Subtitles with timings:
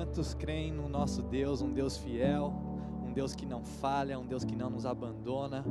[0.00, 2.54] Quantos creem no nosso Deus, um Deus fiel,
[3.04, 5.62] um Deus que não falha, um Deus que não nos abandona?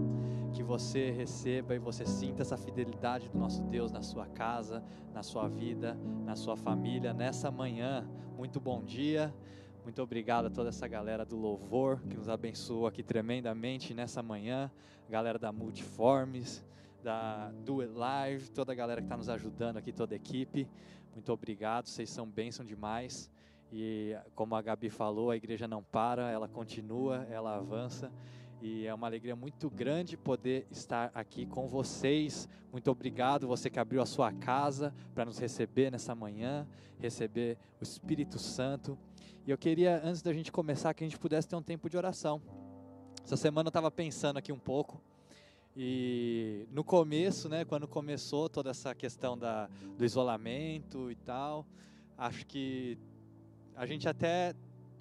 [0.53, 4.83] Que você receba e você sinta essa fidelidade do nosso Deus na sua casa,
[5.15, 8.07] na sua vida, na sua família, nessa manhã.
[8.37, 9.33] Muito bom dia.
[9.83, 14.69] Muito obrigado a toda essa galera do louvor que nos abençoou aqui tremendamente nessa manhã,
[15.09, 16.63] galera da Multiformes,
[17.03, 20.67] da Do It Live, toda a galera que está nos ajudando aqui, toda a equipe.
[21.15, 23.27] Muito obrigado, vocês são bênção demais.
[23.71, 28.11] E como a Gabi falou, a igreja não para, ela continua, ela avança.
[28.61, 32.49] E é uma alegria muito grande poder estar aqui com vocês.
[32.71, 36.67] Muito obrigado, você que abriu a sua casa para nos receber nessa manhã,
[36.99, 38.97] receber o Espírito Santo.
[39.47, 41.95] E eu queria, antes da gente começar, que a gente pudesse ter um tempo de
[41.95, 42.41] oração.
[43.23, 45.01] Essa semana eu estava pensando aqui um pouco.
[45.75, 51.65] E no começo, né, quando começou toda essa questão da, do isolamento e tal,
[52.17, 52.97] acho que
[53.79, 54.53] a gente até.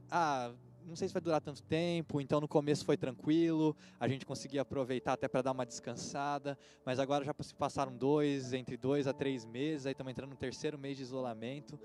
[0.08, 0.52] Ah,
[0.86, 4.62] não sei se vai durar tanto tempo, então no começo foi tranquilo, a gente conseguia
[4.62, 9.12] aproveitar até para dar uma descansada, mas agora já se passaram dois, entre dois a
[9.12, 11.78] três meses, aí estamos entrando no terceiro mês de isolamento,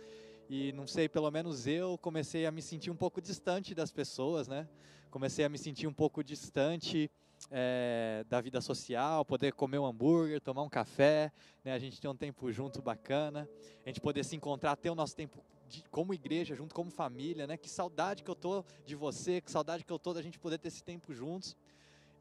[0.47, 4.47] e não sei, pelo menos eu comecei a me sentir um pouco distante das pessoas,
[4.47, 4.69] né?
[5.09, 7.11] Comecei a me sentir um pouco distante
[7.51, 11.31] é, da vida social, poder comer um hambúrguer, tomar um café,
[11.63, 11.73] né?
[11.73, 13.49] A gente ter um tempo junto bacana,
[13.85, 15.43] a gente poder se encontrar, ter o nosso tempo
[15.89, 17.57] como igreja, junto como família, né?
[17.57, 20.57] Que saudade que eu tô de você, que saudade que eu tô da gente poder
[20.57, 21.55] ter esse tempo juntos.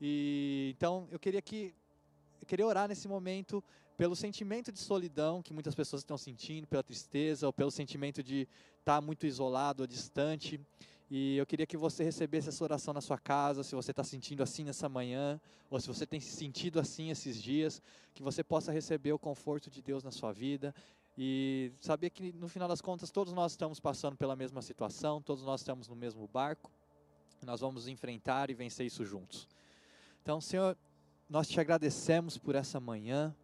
[0.00, 1.74] E então eu queria que
[2.40, 3.62] eu queria orar nesse momento
[3.96, 8.48] pelo sentimento de solidão que muitas pessoas estão sentindo, pela tristeza ou pelo sentimento de
[8.80, 10.60] estar muito isolado ou distante.
[11.10, 14.42] E eu queria que você recebesse essa oração na sua casa, se você está sentindo
[14.42, 15.38] assim nessa manhã,
[15.70, 17.82] ou se você tem se sentido assim esses dias,
[18.14, 20.74] que você possa receber o conforto de Deus na sua vida
[21.16, 25.44] e saber que no final das contas todos nós estamos passando pela mesma situação, todos
[25.44, 26.70] nós estamos no mesmo barco,
[27.42, 29.48] nós vamos enfrentar e vencer isso juntos.
[30.22, 30.76] Então, Senhor,
[31.28, 33.34] nós te agradecemos por essa manhã,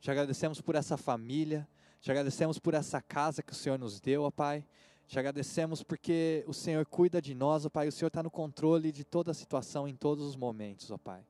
[0.00, 1.68] te agradecemos por essa família,
[2.00, 4.64] te agradecemos por essa casa que o Senhor nos deu, ó Pai.
[5.06, 7.88] Te agradecemos porque o Senhor cuida de nós, ó Pai.
[7.88, 11.24] O Senhor está no controle de toda a situação em todos os momentos, ó Pai.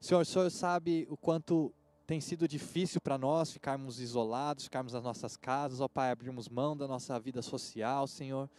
[0.00, 1.72] Senhor, o Senhor sabe o quanto
[2.06, 6.76] tem sido difícil para nós ficarmos isolados, ficarmos nas nossas casas, ó Pai, abrirmos mão
[6.76, 8.50] da nossa vida social, Senhor.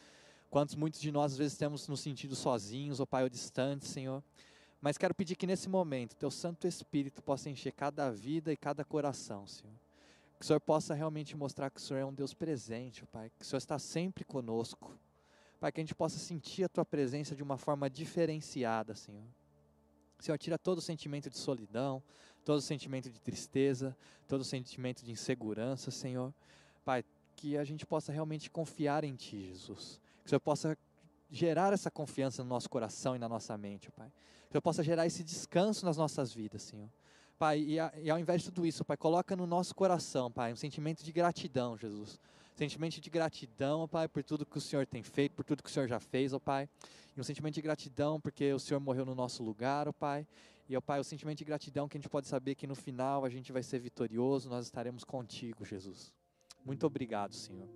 [0.50, 4.24] Quantos muitos de nós às vezes temos nos sentido sozinhos, ó Pai, ou distantes, Senhor.
[4.80, 8.84] Mas quero pedir que nesse momento Teu Santo Espírito possa encher cada vida e cada
[8.84, 9.74] coração, Senhor.
[10.38, 13.30] Que o Senhor possa realmente mostrar que o Senhor é um Deus presente, ó Pai,
[13.30, 14.98] que o Senhor está sempre conosco.
[15.60, 19.24] Pai, que a gente possa sentir a Tua presença de uma forma diferenciada, Senhor.
[20.20, 22.02] Senhor, tira todo o sentimento de solidão,
[22.44, 23.96] todo sentimento de tristeza,
[24.28, 26.34] todo sentimento de insegurança, Senhor.
[26.86, 27.04] Pai,
[27.36, 30.00] que a gente possa realmente confiar em Ti, Jesus.
[30.22, 30.78] Que o Senhor possa
[31.30, 34.08] gerar essa confiança no nosso coração e na nossa mente, Pai.
[34.08, 36.90] Que o Senhor possa gerar esse descanso nas nossas vidas, Senhor.
[37.40, 40.54] Pai, e, a, e ao invés de tudo isso, Pai, coloca no nosso coração, Pai,
[40.54, 42.20] um sentimento de gratidão, Jesus.
[42.56, 45.74] Sentimento de gratidão, Pai, por tudo que o Senhor tem feito, por tudo que o
[45.74, 46.70] Senhor já fez, ó Pai.
[47.18, 50.28] E um sentimento de gratidão porque o Senhor morreu no nosso lugar, ó Pai.
[50.68, 53.26] E, ó Pai, o sentimento de gratidão que a gente pode saber que no final
[53.26, 56.14] a gente vai ser vitorioso, nós estaremos contigo, Jesus.
[56.66, 57.68] Muito obrigado, Senhor.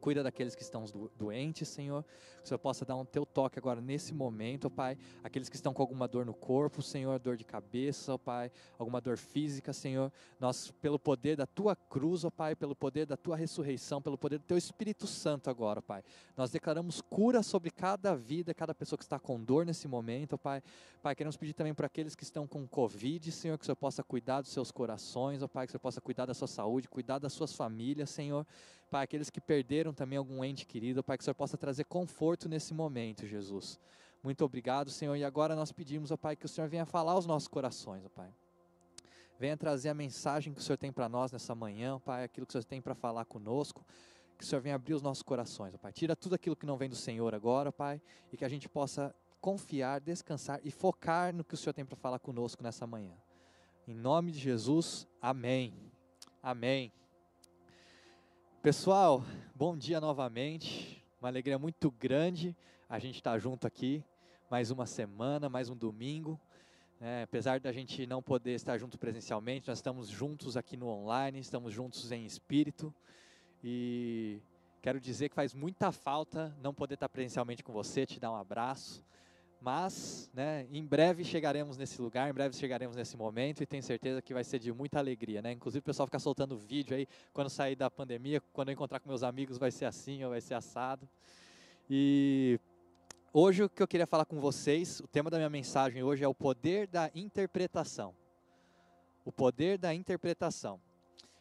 [0.00, 0.84] Cuida daqueles que estão
[1.16, 2.02] doentes, Senhor.
[2.38, 4.96] Que o Senhor possa dar um teu toque agora nesse momento, ó Pai.
[5.22, 9.00] Aqueles que estão com alguma dor no corpo, Senhor, dor de cabeça, ó Pai, alguma
[9.00, 10.10] dor física, Senhor.
[10.38, 14.38] Nós, pelo poder da tua cruz, ó Pai, pelo poder da tua ressurreição, pelo poder
[14.38, 16.02] do teu Espírito Santo agora, ó Pai.
[16.36, 20.38] Nós declaramos cura sobre cada vida, cada pessoa que está com dor nesse momento, ó
[20.38, 20.62] Pai.
[21.02, 24.02] Pai, queremos pedir também para aqueles que estão com Covid, Senhor, que o Senhor possa
[24.02, 27.18] cuidar dos seus corações, ó Pai, que o Senhor possa cuidar da sua saúde, cuidar
[27.18, 28.46] das suas famílias, Senhor.
[28.90, 32.48] Pai, aqueles que perderam também algum ente querido, Pai, que o Senhor possa trazer conforto
[32.48, 33.78] nesse momento, Jesus.
[34.22, 35.14] Muito obrigado, Senhor.
[35.14, 38.08] E agora nós pedimos, ó Pai, que o Senhor venha falar aos nossos corações, ó
[38.08, 38.34] Pai.
[39.38, 42.46] Venha trazer a mensagem que o Senhor tem para nós nessa manhã, ó Pai, aquilo
[42.46, 43.86] que o Senhor tem para falar conosco.
[44.36, 45.92] Que o Senhor venha abrir os nossos corações, ó Pai.
[45.92, 48.02] Tira tudo aquilo que não vem do Senhor agora, ó Pai,
[48.32, 51.96] e que a gente possa confiar, descansar e focar no que o Senhor tem para
[51.96, 53.14] falar conosco nessa manhã.
[53.86, 55.72] Em nome de Jesus, amém.
[56.42, 56.92] Amém.
[58.62, 59.24] Pessoal,
[59.54, 61.02] bom dia novamente.
[61.18, 62.54] Uma alegria muito grande
[62.90, 64.04] a gente estar tá junto aqui.
[64.50, 66.38] Mais uma semana, mais um domingo.
[67.00, 71.40] É, apesar da gente não poder estar junto presencialmente, nós estamos juntos aqui no online,
[71.40, 72.94] estamos juntos em espírito.
[73.64, 74.42] E
[74.82, 78.36] quero dizer que faz muita falta não poder estar presencialmente com você, te dar um
[78.36, 79.02] abraço.
[79.60, 84.22] Mas, né, em breve chegaremos nesse lugar, em breve chegaremos nesse momento e tenho certeza
[84.22, 85.52] que vai ser de muita alegria, né?
[85.52, 89.08] Inclusive o pessoal ficar soltando vídeo aí quando sair da pandemia, quando eu encontrar com
[89.08, 91.06] meus amigos vai ser assim ou vai ser assado.
[91.90, 92.58] E
[93.34, 96.28] hoje o que eu queria falar com vocês, o tema da minha mensagem hoje é
[96.28, 98.14] o poder da interpretação.
[99.26, 100.80] O poder da interpretação.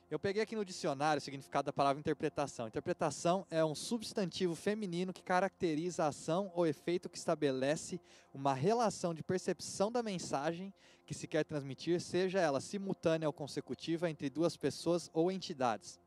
[0.09, 2.67] Eu peguei aqui no dicionário o significado da palavra interpretação.
[2.67, 8.01] Interpretação é um substantivo feminino que caracteriza a ação ou efeito que estabelece
[8.33, 10.73] uma relação de percepção da mensagem
[11.06, 16.00] que se quer transmitir, seja ela simultânea ou consecutiva entre duas pessoas ou entidades.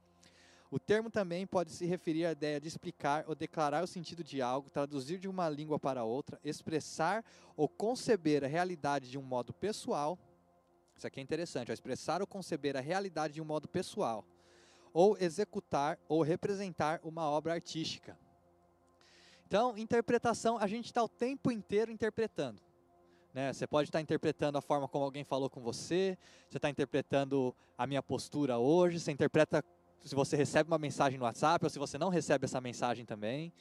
[0.68, 4.42] O termo também pode se referir à ideia de explicar ou declarar o sentido de
[4.42, 7.24] algo, traduzir de uma língua para outra, expressar
[7.56, 10.18] ou conceber a realidade de um modo pessoal.
[11.02, 14.24] Isso aqui é interessante, ó, expressar ou conceber a realidade de um modo pessoal,
[14.92, 18.16] ou executar ou representar uma obra artística.
[19.44, 22.62] Então, interpretação, a gente está o tempo inteiro interpretando.
[23.34, 23.52] Né?
[23.52, 26.16] Você pode estar interpretando a forma como alguém falou com você,
[26.48, 29.64] você está interpretando a minha postura hoje, você interpreta
[30.04, 33.52] se você recebe uma mensagem no WhatsApp ou se você não recebe essa mensagem também.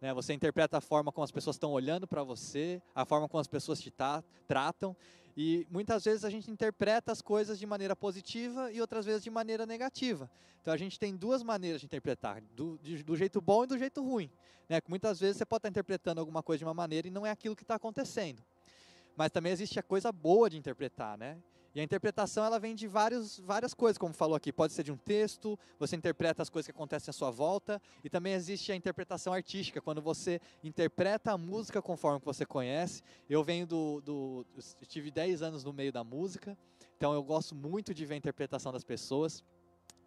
[0.00, 0.14] Né?
[0.14, 3.46] Você interpreta a forma como as pessoas estão olhando para você, a forma como as
[3.46, 4.96] pessoas te tá, tratam.
[5.36, 9.30] E muitas vezes a gente interpreta as coisas de maneira positiva e outras vezes de
[9.30, 10.30] maneira negativa.
[10.62, 13.78] Então a gente tem duas maneiras de interpretar, do, de, do jeito bom e do
[13.78, 14.30] jeito ruim.
[14.68, 14.80] Né?
[14.88, 17.54] Muitas vezes você pode estar interpretando alguma coisa de uma maneira e não é aquilo
[17.54, 18.42] que está acontecendo.
[19.14, 21.38] Mas também existe a coisa boa de interpretar, né?
[21.76, 24.50] E a interpretação ela vem de vários, várias coisas, como falou aqui.
[24.50, 28.08] Pode ser de um texto, você interpreta as coisas que acontecem à sua volta, e
[28.08, 33.02] também existe a interpretação artística, quando você interpreta a música conforme você conhece.
[33.28, 34.00] Eu venho do.
[34.00, 36.56] do eu tive 10 anos no meio da música,
[36.96, 39.44] então eu gosto muito de ver a interpretação das pessoas.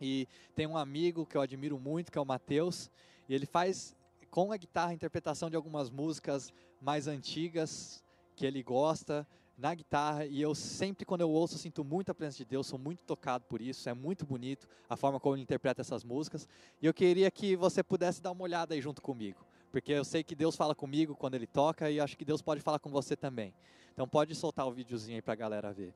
[0.02, 2.90] E tem um amigo que eu admiro muito, que é o Matheus,
[3.28, 3.96] e ele faz
[4.32, 6.52] com a guitarra a interpretação de algumas músicas
[6.82, 8.04] mais antigas
[8.36, 9.28] que ele gosta
[9.60, 12.80] na guitarra e eu sempre quando eu ouço sinto muito a presença de Deus, sou
[12.80, 16.48] muito tocado por isso, é muito bonito a forma como ele interpreta essas músicas.
[16.82, 20.24] E eu queria que você pudesse dar uma olhada aí junto comigo, porque eu sei
[20.24, 23.16] que Deus fala comigo quando ele toca e acho que Deus pode falar com você
[23.16, 23.54] também.
[23.94, 25.94] Então pode soltar o videozinho aí para a galera ver.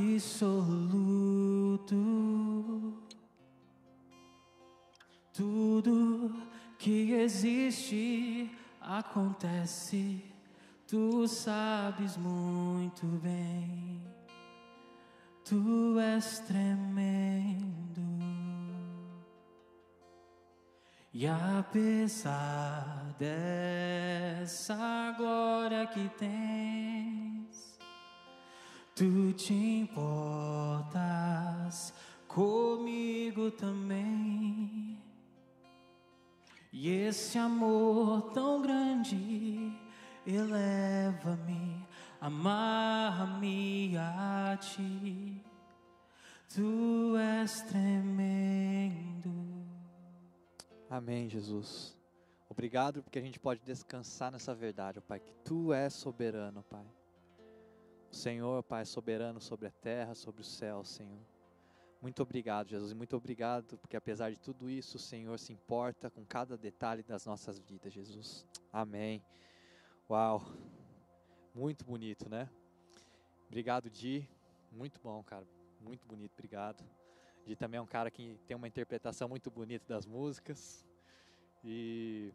[5.33, 6.35] Tudo
[6.81, 8.51] que existe
[8.81, 10.21] acontece,
[10.85, 14.03] tu sabes muito bem.
[15.45, 17.68] Tu és tremendo.
[21.21, 24.77] E apesar dessa
[25.17, 27.77] glória que tens,
[28.95, 30.93] tu te importas
[32.29, 35.03] comigo também.
[36.73, 39.73] E esse amor tão grande
[40.25, 41.85] eleva-me,
[42.21, 45.43] amarra-me a ti.
[46.49, 49.19] Tu és tremendo.
[50.91, 51.97] Amém, Jesus.
[52.49, 56.87] Obrigado porque a gente pode descansar nessa verdade, ó Pai, que Tu és soberano, Pai.
[58.11, 61.21] O Senhor, Pai, é soberano sobre a terra, sobre o céu, Senhor.
[62.01, 66.25] Muito obrigado, Jesus, muito obrigado, porque apesar de tudo isso, o Senhor se importa com
[66.25, 68.47] cada detalhe das nossas vidas, Jesus.
[68.73, 69.23] Amém.
[70.09, 70.43] Uau,
[71.55, 72.49] muito bonito, né?
[73.47, 74.27] Obrigado, Di.
[74.73, 75.47] Muito bom, cara.
[75.81, 76.98] Muito bonito, obrigado.
[77.57, 80.85] Também é um cara que tem uma interpretação muito bonita das músicas.
[81.65, 82.33] E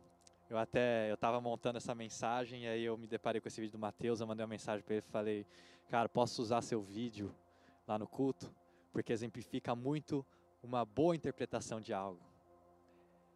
[0.49, 3.73] eu até eu estava montando essa mensagem e aí eu me deparei com esse vídeo
[3.73, 5.45] do Mateus, eu mandei uma mensagem para ele falei:
[5.89, 7.33] "Cara, posso usar seu vídeo
[7.87, 8.53] lá no culto?"
[8.93, 10.23] porque exemplifica muito
[10.61, 12.21] uma boa interpretação de algo.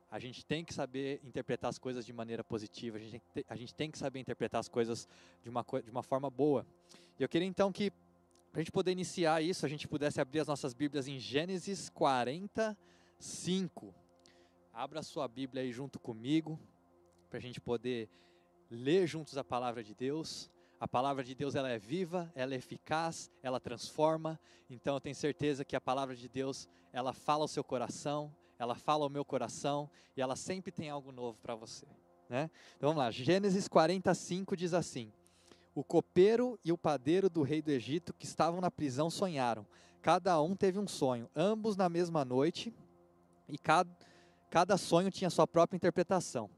[0.10, 3.55] A gente tem que saber interpretar as coisas de maneira positiva, a gente, tem, a
[3.57, 5.10] gente tem que saber interpretar as coisas
[5.43, 6.65] de uma, de uma forma boa.
[7.19, 7.91] E eu queria então que,
[8.58, 11.90] para a gente poder iniciar isso, a gente pudesse abrir as nossas Bíblias em Gênesis
[11.90, 13.94] 45.
[14.74, 16.60] Abra sua Bíblia aí junto comigo,
[17.30, 18.10] para a gente poder
[18.68, 20.50] ler juntos a palavra de Deus.
[20.80, 24.40] A palavra de Deus ela é viva, ela é eficaz, ela transforma.
[24.68, 28.74] Então eu tenho certeza que a palavra de Deus ela fala ao seu coração, ela
[28.74, 31.86] fala ao meu coração e ela sempre tem algo novo para você.
[32.28, 32.50] Né?
[32.76, 35.14] Então vamos lá, Gênesis 45 diz assim:
[35.77, 39.63] O copeiro e o padeiro do rei do Egito que estavam na prisão sonharam.
[40.01, 42.74] Cada um teve um sonho, ambos na mesma noite,
[43.48, 43.88] e cada,
[44.50, 46.50] cada sonho tinha sua própria interpretação.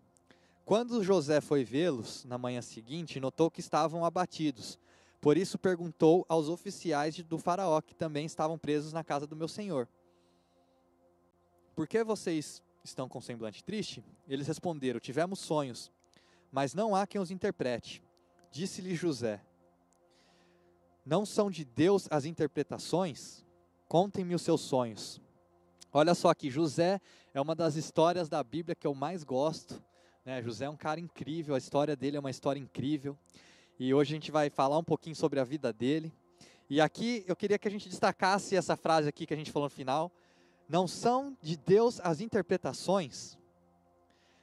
[0.63, 4.79] Quando José foi vê-los na manhã seguinte, notou que estavam abatidos.
[5.19, 9.49] Por isso perguntou aos oficiais do Faraó, que também estavam presos na casa do meu
[9.49, 9.85] senhor:
[11.75, 14.01] Por que vocês estão com semblante triste?
[14.29, 15.91] Eles responderam: Tivemos sonhos,
[16.49, 18.01] mas não há quem os interprete.
[18.51, 19.41] Disse-lhe José:
[21.05, 23.45] Não são de Deus as interpretações?
[23.87, 25.21] Contem-me os seus sonhos.
[25.91, 27.01] Olha só aqui, José
[27.33, 29.81] é uma das histórias da Bíblia que eu mais gosto
[30.29, 30.43] né?
[30.43, 33.17] José é um cara incrível, a história dele é uma história incrível.
[33.79, 36.13] E hoje a gente vai falar um pouquinho sobre a vida dele.
[36.69, 39.67] E aqui eu queria que a gente destacasse essa frase aqui que a gente falou
[39.67, 40.11] no final.
[40.67, 43.39] Não são de Deus as interpretações.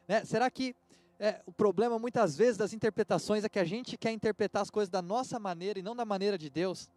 [0.09, 0.25] Né?
[0.25, 0.75] Será que
[1.19, 4.91] é, o problema muitas vezes das interpretações é que a gente quer interpretar as coisas
[4.91, 6.91] da nossa maneira e não da maneira de Deus?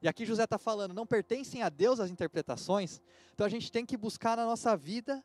[0.00, 3.00] E aqui José está falando, não pertencem a Deus as interpretações,
[3.32, 5.22] então a gente tem que buscar na nossa vida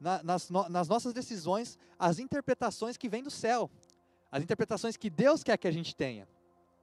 [0.00, 3.70] na, nas, no, nas nossas decisões as interpretações que vêm do céu,
[4.30, 6.28] as interpretações que Deus quer que a gente tenha.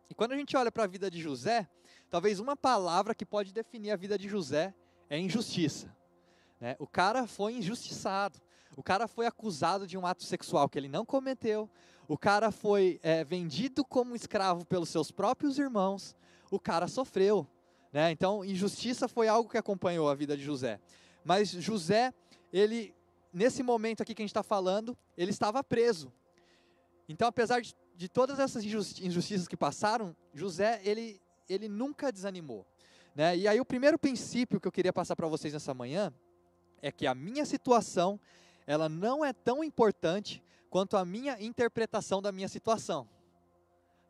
[0.10, 1.68] E quando a gente olha para a vida de José,
[2.10, 4.74] talvez uma palavra que pode definir a vida de José
[5.10, 5.96] é injustiça.
[6.60, 6.76] Né?
[6.80, 8.40] O cara foi injustiçado,
[8.76, 11.70] o cara foi acusado de um ato sexual que ele não cometeu,
[12.08, 16.16] o cara foi é, vendido como escravo pelos seus próprios irmãos,
[16.52, 17.48] o cara sofreu.
[17.92, 18.12] Né?
[18.12, 20.80] Então, injustiça foi algo que acompanhou a vida de José.
[21.24, 22.14] Mas José,
[22.52, 22.94] ele
[23.36, 26.10] nesse momento aqui que a gente está falando, ele estava preso.
[27.10, 32.66] Então, apesar de, de todas essas injustiças que passaram, José, ele, ele nunca desanimou.
[33.14, 33.36] Né?
[33.38, 36.14] E aí, o primeiro princípio que eu queria passar para vocês nessa manhã
[36.82, 38.18] é que a minha situação,
[38.68, 43.08] ela não é tão importante quanto a minha interpretação da minha situação.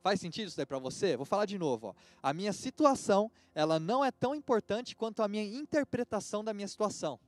[0.02, 1.18] Faz sentido isso daí para você?
[1.18, 1.88] Vou falar de novo.
[1.88, 1.94] Ó.
[2.22, 7.20] A minha situação, ela não é tão importante quanto a minha interpretação da minha situação.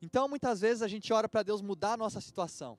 [0.00, 2.78] Então, muitas vezes a gente ora para Deus mudar a nossa situação.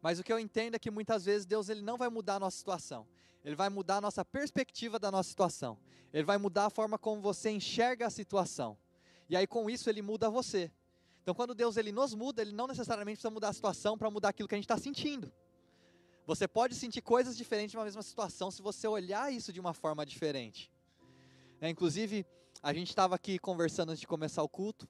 [0.00, 2.40] Mas o que eu entendo é que muitas vezes Deus ele não vai mudar a
[2.40, 3.06] nossa situação.
[3.44, 5.78] Ele vai mudar a nossa perspectiva da nossa situação.
[6.12, 8.76] Ele vai mudar a forma como você enxerga a situação.
[9.28, 10.70] E aí com isso ele muda você.
[11.22, 14.30] Então quando Deus ele nos muda, ele não necessariamente precisa mudar a situação para mudar
[14.30, 15.32] aquilo que a gente está sentindo.
[16.26, 20.06] Você pode sentir coisas diferentes numa mesma situação se você olhar isso de uma forma
[20.06, 20.70] diferente.
[21.60, 22.24] É, inclusive,
[22.62, 24.88] a gente estava aqui conversando antes de começar o culto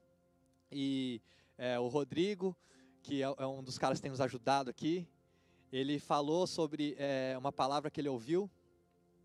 [0.70, 1.20] e
[1.56, 2.56] é, o Rodrigo,
[3.02, 5.06] que é, é, um dos caras que tem nos ajudado aqui,
[5.72, 8.50] ele falou sobre é, uma palavra que ele ouviu.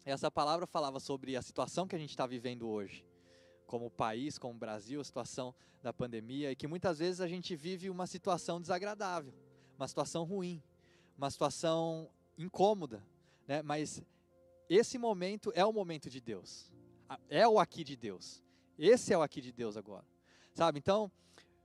[0.06, 3.06] Essa palavra falava sobre a situação que a gente está vivendo hoje,
[3.68, 7.90] como país, como Brasil, a situação da pandemia, e que muitas vezes a gente vive
[7.90, 9.34] uma situação desagradável,
[9.78, 10.64] uma situação ruim,
[11.18, 13.04] uma situação incômoda,
[13.48, 13.62] né?
[13.62, 14.02] mas
[14.70, 16.72] esse momento é o momento de Deus,
[17.30, 18.42] é o aqui de Deus,
[18.80, 20.06] esse é o aqui de Deus agora,
[20.54, 20.80] sabe?
[20.80, 21.12] Então,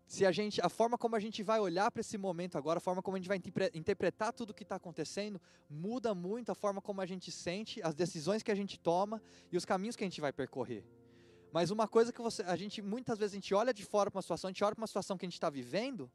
[0.06, 2.80] se a gente, a forma como a gente vai olhar para esse momento agora, a
[2.80, 3.40] forma como a gente vai
[3.72, 5.40] interpretar tudo o que está acontecendo,
[5.70, 9.56] muda muito a forma como a gente sente, as decisões que a gente toma e
[9.56, 10.84] os caminhos que a gente vai percorrer.
[11.52, 14.16] Mas uma coisa que você, a gente muitas vezes a gente olha de fora para
[14.16, 16.10] uma situação, a gente olha para uma situação que a gente está vivendo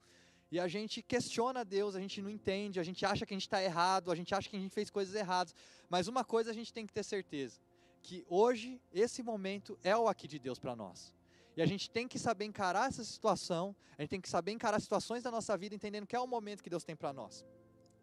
[0.52, 3.44] e a gente questiona Deus, a gente não entende, a gente acha que a gente
[3.44, 5.54] está errado, a gente acha que a gente fez coisas erradas.
[5.88, 7.60] Mas uma coisa a gente tem que ter certeza,
[8.02, 11.14] que hoje esse momento é o aqui de Deus para nós.
[11.56, 14.80] E a gente tem que saber encarar essa situação, a gente tem que saber encarar
[14.80, 17.46] situações da nossa vida, entendendo que é o momento que Deus tem para nós.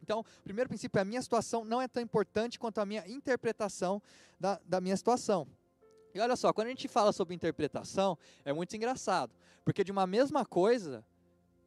[0.02, 3.08] Então, o primeiro princípio é a minha situação não é tão importante quanto a minha
[3.08, 4.02] interpretação
[4.38, 5.48] da, da minha situação.
[6.14, 10.06] E olha só, quando a gente fala sobre interpretação, é muito engraçado, porque de uma
[10.06, 11.04] mesma coisa,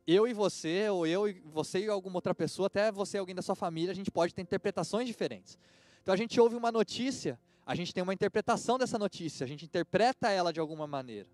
[0.08, 3.36] eu e você, ou eu e você e alguma outra pessoa, até você e alguém
[3.36, 5.60] da sua família, a gente pode ter interpretações diferentes.
[6.02, 9.66] Então a gente ouve uma notícia, a gente tem uma interpretação dessa notícia, a gente
[9.66, 11.28] interpreta ela de alguma maneira.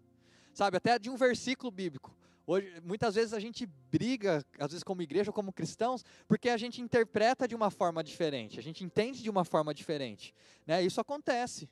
[0.51, 2.15] Sabe, até de um versículo bíblico.
[2.45, 6.57] Hoje, muitas vezes a gente briga, às vezes como igreja ou como cristãos, porque a
[6.57, 10.33] gente interpreta de uma forma diferente, a gente entende de uma forma diferente.
[10.65, 10.83] Né?
[10.83, 11.69] Isso acontece.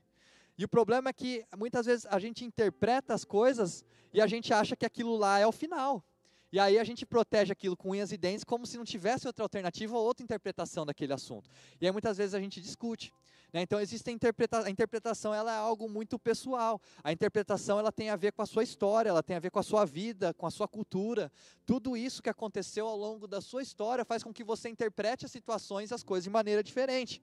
[0.62, 4.54] E o problema é que muitas vezes a gente interpreta as coisas e a gente
[4.54, 6.06] acha que aquilo lá é o final.
[6.52, 9.44] E aí a gente protege aquilo com unhas e dentes como se não tivesse outra
[9.44, 11.50] alternativa ou outra interpretação daquele assunto.
[11.82, 13.12] E aí muitas vezes a gente discute.
[13.52, 13.64] Né?
[13.64, 16.80] Então existe a, a interpretação, ela é algo muito pessoal.
[17.04, 19.58] A interpretação ela tem a ver com a sua história, ela tem a ver com
[19.58, 21.32] a sua vida, com a sua cultura.
[21.66, 25.32] Tudo isso que aconteceu ao longo da sua história faz com que você interprete as
[25.32, 27.20] situações e as coisas de maneira diferente.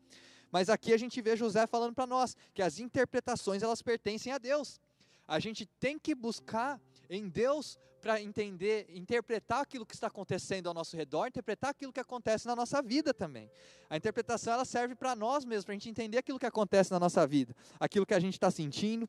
[0.50, 4.38] Mas aqui a gente vê José falando para nós que as interpretações elas pertencem a
[4.38, 4.80] Deus.
[5.26, 10.74] A gente tem que buscar em Deus para entender, interpretar aquilo que está acontecendo ao
[10.74, 13.50] nosso redor, interpretar aquilo que acontece na nossa vida também.
[13.90, 17.00] A interpretação ela serve para nós mesmos, para a gente entender aquilo que acontece na
[17.00, 19.08] nossa vida, aquilo que a gente está sentindo,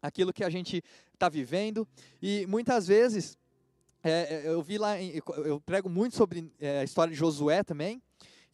[0.00, 1.86] aquilo que a gente está vivendo.
[2.20, 3.38] E muitas vezes,
[4.02, 8.02] é, é eu vi lá, eu prego muito sobre é, a história de Josué também,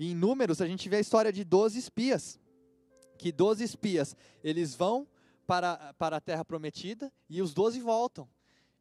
[0.07, 2.39] em Números a gente vê a história de 12 espias,
[3.17, 5.07] que 12 espias, eles vão
[5.47, 8.29] para, para a terra prometida e os 12 voltam.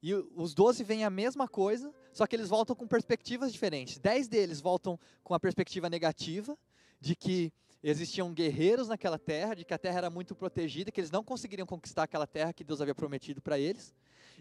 [0.01, 3.97] E os 12 veem a mesma coisa, só que eles voltam com perspectivas diferentes.
[3.97, 6.57] Dez deles voltam com a perspectiva negativa,
[7.01, 7.51] de que
[7.89, 11.65] existiam guerreiros naquela terra, de que a terra era muito protegida, que eles não conseguiriam
[11.65, 13.93] conquistar aquela terra que Deus havia prometido para eles.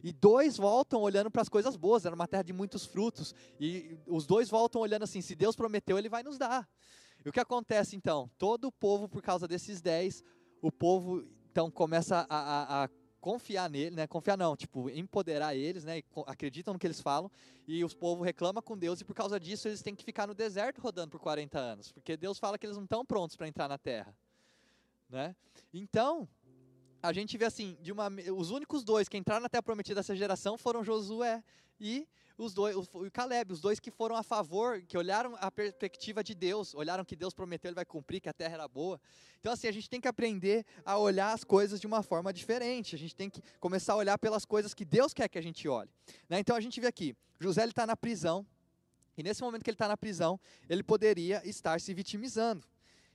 [0.02, 3.34] E dois voltam olhando para as coisas boas, era uma terra de muitos frutos.
[3.58, 6.68] E os dois voltam olhando assim: se Deus prometeu, Ele vai nos dar.
[7.24, 8.30] E o que acontece então?
[8.38, 10.22] Todo o povo, por causa desses dez,
[10.60, 12.88] o povo então começa a, a, a
[13.26, 14.06] confiar nele, né?
[14.06, 16.00] Confiar não, tipo, empoderar eles, né?
[16.28, 17.28] acreditam no que eles falam.
[17.66, 20.34] E os povos reclamam com Deus e por causa disso eles têm que ficar no
[20.34, 23.66] deserto rodando por 40 anos, porque Deus fala que eles não estão prontos para entrar
[23.66, 24.16] na terra,
[25.10, 25.34] né?
[25.74, 26.28] Então,
[27.06, 30.14] a gente vê assim, de uma, os únicos dois que entraram na terra prometida dessa
[30.14, 31.42] geração foram Josué
[31.80, 36.22] e os dois, o, Caleb, os dois que foram a favor, que olharam a perspectiva
[36.22, 39.00] de Deus, olharam que Deus prometeu, ele vai cumprir, que a terra era boa.
[39.40, 42.94] Então, assim, a gente tem que aprender a olhar as coisas de uma forma diferente.
[42.94, 45.66] A gente tem que começar a olhar pelas coisas que Deus quer que a gente
[45.68, 45.90] olhe.
[46.28, 46.40] Né?
[46.40, 48.44] Então, a gente vê aqui, José está na prisão,
[49.16, 50.38] e nesse momento que ele está na prisão,
[50.68, 52.66] ele poderia estar se vitimizando.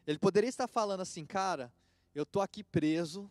[0.08, 1.72] Ele poderia estar falando assim, cara,
[2.16, 3.30] eu estou aqui preso,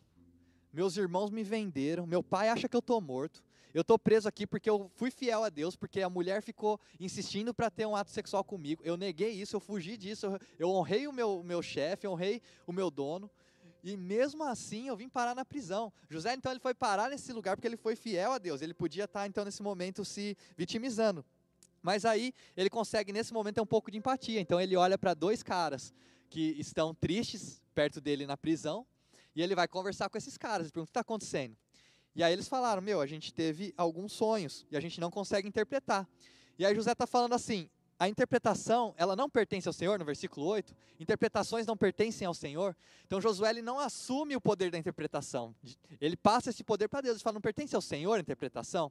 [0.73, 4.47] meus irmãos me venderam, meu pai acha que eu estou morto, eu estou preso aqui
[4.47, 8.11] porque eu fui fiel a Deus, porque a mulher ficou insistindo para ter um ato
[8.11, 8.83] sexual comigo.
[8.85, 10.27] Eu neguei isso, eu fugi disso,
[10.59, 13.31] eu, honrei o meu, meu chefe, honrei o meu dono.
[13.83, 15.93] E mesmo assim eu vim parar na prisão.
[16.09, 18.61] José então ele foi parar nesse lugar porque ele foi fiel a Deus.
[18.61, 21.25] Ele podia estar tá, então nesse momento se vitimizando.
[21.81, 24.41] Mas aí ele consegue nesse momento ter um pouco de empatia.
[24.41, 25.95] Então ele olha para dois caras
[26.29, 28.85] que estão tristes perto dele na prisão
[29.35, 30.67] e ele vai conversar com esses caras.
[30.67, 31.57] Ele pergunta: "O que está acontecendo?"
[32.15, 35.49] E aí eles falaram: Meu, a gente teve alguns sonhos e a gente não consegue
[35.49, 36.09] interpretar.
[36.59, 40.47] E aí José está falando assim: a interpretação, ela não pertence ao Senhor, no versículo
[40.47, 40.75] 8.
[40.99, 42.75] Interpretações não pertencem ao Senhor.
[43.07, 45.55] Então Josué ele não assume o poder da interpretação.
[46.01, 47.17] Ele passa esse poder para Deus.
[47.17, 48.91] Ele fala: não pertence ao Senhor a interpretação.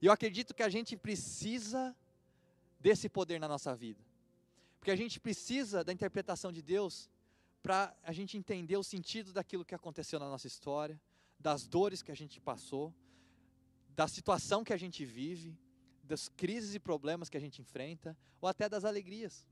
[0.00, 1.94] E eu acredito que a gente precisa
[2.78, 4.00] desse poder na nossa vida.
[4.78, 7.10] Porque a gente precisa da interpretação de Deus
[7.62, 11.00] para a gente entender o sentido daquilo que aconteceu na nossa história,
[11.38, 12.94] das dores que a gente passou,
[13.88, 15.58] da situação que a gente vive,
[16.02, 19.46] das crises e problemas que a gente enfrenta, ou até das alegrias.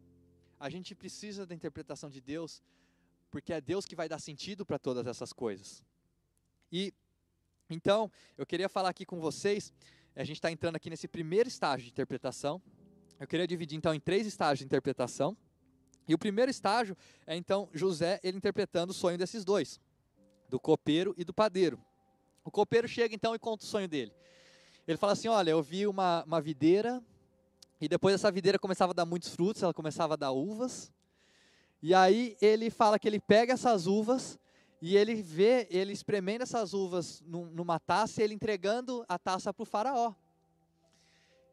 [0.58, 2.62] A gente precisa da interpretação de Deus,
[3.30, 5.82] porque é Deus que vai dar sentido para todas essas coisas.
[6.70, 6.94] E
[7.68, 9.72] então, eu queria falar aqui com vocês,
[10.14, 12.62] a gente está entrando aqui nesse primeiro estágio de interpretação.
[13.18, 15.36] Eu queria dividir então em três estágios de interpretação.
[16.06, 19.80] E o primeiro estágio é então José ele interpretando o sonho desses dois
[20.48, 21.80] do copeiro e do padeiro.
[22.44, 24.12] O copeiro chega então e conta o sonho dele.
[24.86, 27.02] Ele fala assim: Olha, eu vi uma, uma videira,
[27.80, 30.92] e depois essa videira começava a dar muitos frutos, ela começava a dar uvas.
[31.82, 34.38] E aí ele fala que ele pega essas uvas
[34.80, 39.62] e ele vê ele espremendo essas uvas numa taça e ele entregando a taça para
[39.62, 40.14] o faraó.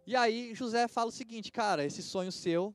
[0.05, 2.73] E aí José fala o seguinte, cara, esse sonho seu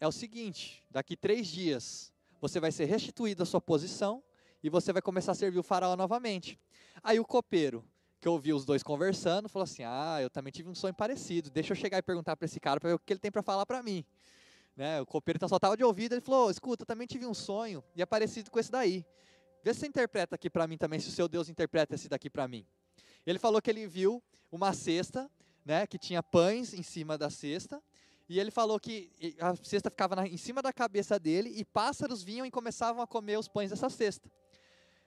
[0.00, 4.22] é o seguinte: daqui três dias você vai ser restituído à sua posição
[4.62, 6.58] e você vai começar a servir o faraó novamente.
[7.02, 7.84] Aí o copeiro,
[8.20, 11.72] que ouviu os dois conversando, falou assim: Ah, eu também tive um sonho parecido, deixa
[11.72, 13.66] eu chegar e perguntar para esse cara para ver o que ele tem para falar
[13.66, 14.04] para mim.
[14.76, 15.00] Né?
[15.00, 18.02] O copeiro só estava de ouvido, ele falou: Escuta, eu também tive um sonho e
[18.02, 19.04] é parecido com esse daí.
[19.62, 22.28] Vê se você interpreta aqui para mim também, se o seu Deus interpreta esse daqui
[22.28, 22.66] para mim.
[23.26, 25.30] Ele falou que ele viu uma cesta,
[25.64, 27.82] né, que tinha pães em cima da cesta,
[28.28, 32.22] e ele falou que a cesta ficava na, em cima da cabeça dele e pássaros
[32.22, 34.30] vinham e começavam a comer os pães dessa cesta.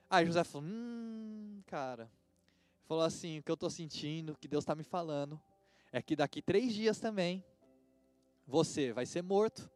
[0.08, 2.10] Aí José falou: Hum, cara.
[2.86, 5.40] Falou assim: O que eu estou sentindo, o que Deus está me falando,
[5.92, 7.44] é que daqui três dias também
[8.46, 9.68] você vai ser morto,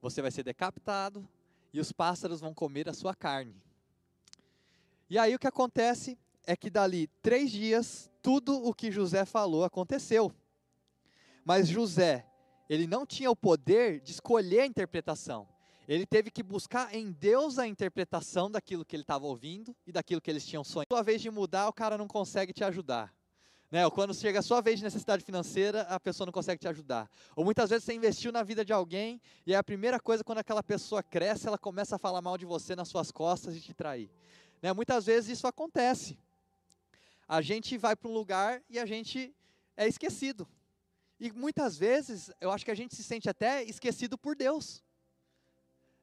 [0.00, 1.26] você vai ser decapitado
[1.72, 3.56] e os pássaros vão comer a sua carne.
[5.08, 9.64] E aí o que acontece é que dali três dias, tudo o que José falou
[9.64, 10.32] aconteceu.
[11.44, 12.26] Mas José,
[12.68, 15.48] ele não tinha o poder de escolher a interpretação.
[15.88, 20.20] Ele teve que buscar em Deus a interpretação daquilo que ele estava ouvindo e daquilo
[20.20, 20.88] que eles tinham sonhado.
[20.90, 23.12] Sua vez de mudar, o cara não consegue te ajudar.
[23.70, 23.84] Né?
[23.84, 27.10] Ou quando chega a sua vez de necessidade financeira, a pessoa não consegue te ajudar.
[27.34, 30.38] Ou muitas vezes você investiu na vida de alguém e é a primeira coisa quando
[30.38, 33.72] aquela pessoa cresce, ela começa a falar mal de você nas suas costas e te
[33.72, 34.10] trair.
[34.60, 34.72] Né?
[34.74, 36.18] Muitas vezes isso acontece.
[37.26, 39.34] A gente vai para um lugar e a gente
[39.74, 40.46] é esquecido.
[41.22, 44.82] E muitas vezes eu acho que a gente se sente até esquecido por Deus.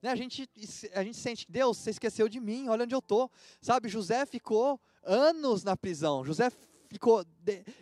[0.01, 0.09] Né?
[0.11, 0.49] A, gente,
[0.93, 3.29] a gente sente, Deus, você esqueceu de mim, olha onde eu estou.
[3.61, 6.23] Sabe, José ficou anos na prisão.
[6.23, 6.49] José
[6.87, 7.25] ficou.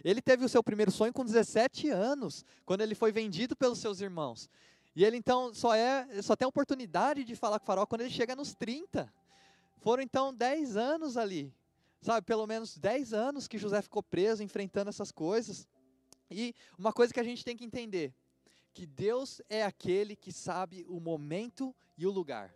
[0.03, 4.01] Ele teve o seu primeiro sonho com 17 anos, quando ele foi vendido pelos seus
[4.01, 4.49] irmãos.
[4.95, 8.01] E ele então só é, só tem a oportunidade de falar com o faraó quando
[8.01, 9.13] ele chega nos 30.
[9.77, 11.53] Foram então 10 anos ali.
[12.01, 15.67] Sabe, pelo menos 10 anos que José ficou preso enfrentando essas coisas.
[16.29, 18.13] E uma coisa que a gente tem que entender,
[18.73, 22.53] que Deus é aquele que sabe o momento e o lugar.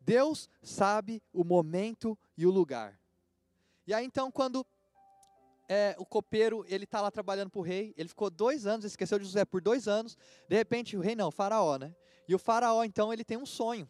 [0.00, 3.00] Deus sabe o momento e o lugar.
[3.86, 4.64] E aí então quando
[5.68, 9.18] é, o copeiro, ele está lá trabalhando para o rei, ele ficou dois anos, esqueceu
[9.18, 10.16] de José por dois anos,
[10.48, 11.94] de repente o rei não, o faraó, né?
[12.28, 13.88] E o faraó, então, ele tem um sonho.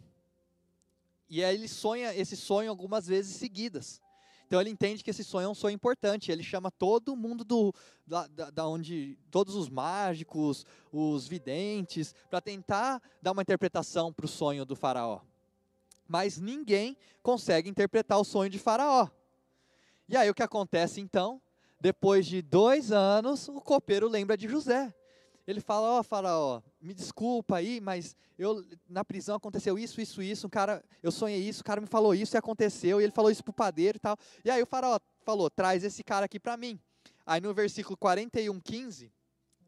[1.28, 4.00] E aí ele sonha esse sonho algumas vezes seguidas.
[4.46, 6.30] Então ele entende que esse sonho é um sonho importante.
[6.30, 7.74] Ele chama todo mundo do,
[8.06, 14.28] da, da, onde, todos os mágicos, os videntes, para tentar dar uma interpretação para o
[14.28, 15.20] sonho do faraó.
[16.06, 19.08] Mas ninguém consegue interpretar o sonho de faraó.
[20.08, 21.42] E aí o que acontece então?
[21.80, 24.94] Depois de dois anos, o copeiro lembra de José.
[25.46, 30.20] Ele fala: Ó, oh, Faraó, me desculpa aí, mas eu na prisão aconteceu isso, isso,
[30.22, 30.46] isso.
[30.46, 33.00] Um cara, eu sonhei isso, o cara me falou isso e aconteceu.
[33.00, 34.16] E ele falou isso pro padeiro e tal.
[34.44, 36.80] E aí o Faraó falou: traz esse cara aqui para mim.
[37.24, 39.12] Aí no versículo 41, 15,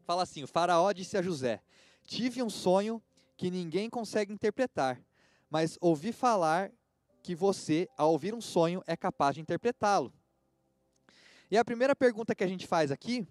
[0.03, 1.61] fala assim: O Faraó disse a José:
[2.03, 3.01] Tive um sonho
[3.37, 5.01] que ninguém consegue interpretar,
[5.49, 6.71] mas ouvi falar
[7.23, 10.11] que você, ao ouvir um sonho, é capaz de interpretá-lo.
[11.49, 13.25] E a primeira pergunta que a gente faz aqui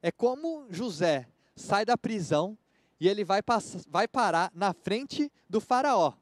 [0.00, 2.56] é como José sai da prisão
[3.00, 3.40] e ele vai,
[3.88, 6.14] vai parar na frente do Faraó.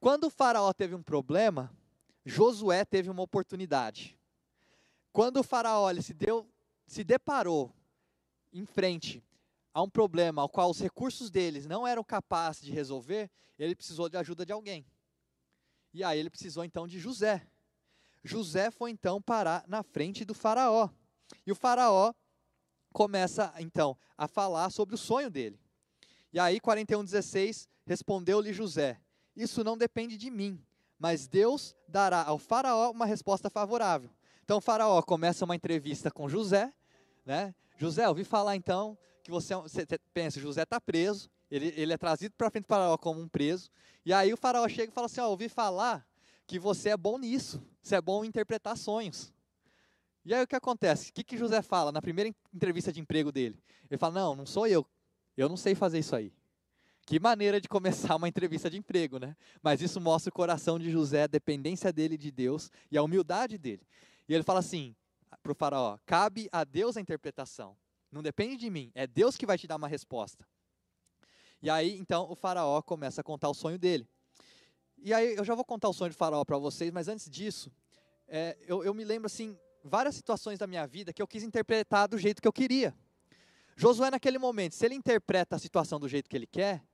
[0.00, 1.72] Quando o Faraó teve um problema,
[2.24, 4.18] Josué teve uma oportunidade.
[5.12, 6.48] Quando o Faraó se, deu,
[6.86, 7.74] se deparou
[8.52, 9.24] em frente
[9.72, 14.08] a um problema ao qual os recursos deles não eram capazes de resolver, ele precisou
[14.08, 14.86] de ajuda de alguém.
[15.92, 17.46] E aí ele precisou então de José.
[18.22, 20.90] José foi então parar na frente do Faraó.
[21.46, 22.12] E o Faraó
[22.98, 25.56] começa então a falar sobre o sonho dele.
[26.32, 29.00] E aí, 41,16, respondeu-lhe José:
[29.36, 30.60] Isso não depende de mim,
[30.98, 34.10] mas Deus dará ao Faraó uma resposta favorável.
[34.42, 36.72] Então, Faraó começa uma entrevista com José,
[37.24, 37.54] né?
[37.76, 41.96] José, ouvi falar então que você, é você pensa, José está preso, ele, ele é
[41.96, 43.70] trazido para frente do Faraó como um preso,
[44.04, 46.04] e aí o Faraó chega e fala assim: Ó, ouvi falar
[46.48, 49.32] que você é bom nisso, você é bom em interpretar sonhos.
[50.28, 51.08] E aí o que acontece?
[51.08, 53.58] O que, que José fala na primeira entrevista de emprego dele?
[53.90, 54.86] Ele fala: Não, não sou eu,
[55.34, 56.30] eu não sei fazer isso aí.
[57.06, 59.34] Que maneira de começar uma entrevista de emprego, né?
[59.62, 63.56] Mas isso mostra o coração de José, a dependência dele de Deus e a humildade
[63.56, 63.80] dele.
[64.28, 64.94] E ele fala assim
[65.42, 67.74] para o faraó: cabe a Deus a interpretação.
[68.12, 70.46] Não depende de mim, é Deus que vai te dar uma resposta.
[71.62, 74.06] E aí, então, o faraó começa a contar o sonho dele.
[74.98, 77.72] E aí eu já vou contar o sonho de faraó para vocês, mas antes disso,
[78.26, 79.58] é, eu, eu me lembro assim,
[79.88, 82.94] várias situações da minha vida que eu quis interpretar do jeito que eu queria.
[83.76, 86.84] Josué, naquele momento, se ele interpreta a situação do jeito que ele quer,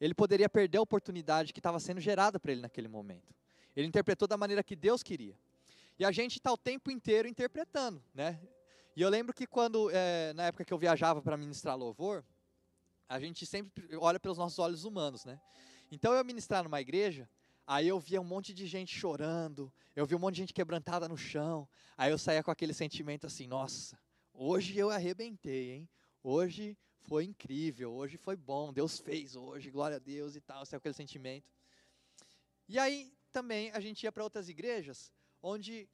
[0.00, 3.34] ele poderia perder a oportunidade que estava sendo gerada para ele naquele momento.
[3.74, 5.38] Ele interpretou da maneira que Deus queria.
[5.98, 8.38] E a gente está o tempo inteiro interpretando, né?
[8.94, 12.24] E eu lembro que quando, é, na época que eu viajava para ministrar louvor,
[13.08, 15.40] a gente sempre olha pelos nossos olhos humanos, né?
[15.90, 17.28] Então eu ministrar numa igreja,
[17.66, 21.08] Aí eu via um monte de gente chorando, eu vi um monte de gente quebrantada
[21.08, 21.68] no chão.
[21.96, 23.98] Aí eu saía com aquele sentimento assim: nossa,
[24.32, 25.88] hoje eu arrebentei, hein?
[26.22, 30.78] Hoje foi incrível, hoje foi bom, Deus fez hoje, glória a Deus e tal, saiu
[30.78, 31.52] aquele sentimento.
[32.68, 35.88] E aí também a gente ia para outras igrejas, onde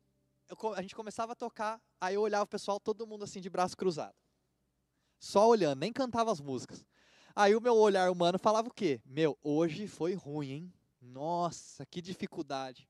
[0.49, 3.49] eu a gente começava a tocar, aí eu olhava o pessoal, todo mundo assim de
[3.49, 4.15] braço cruzado.
[5.19, 6.85] Só olhando, nem cantava as músicas.
[7.35, 9.01] Aí o meu olhar humano falava o quê?
[9.07, 10.73] Meu, hoje foi ruim, hein?
[11.03, 12.89] Nossa, que dificuldade.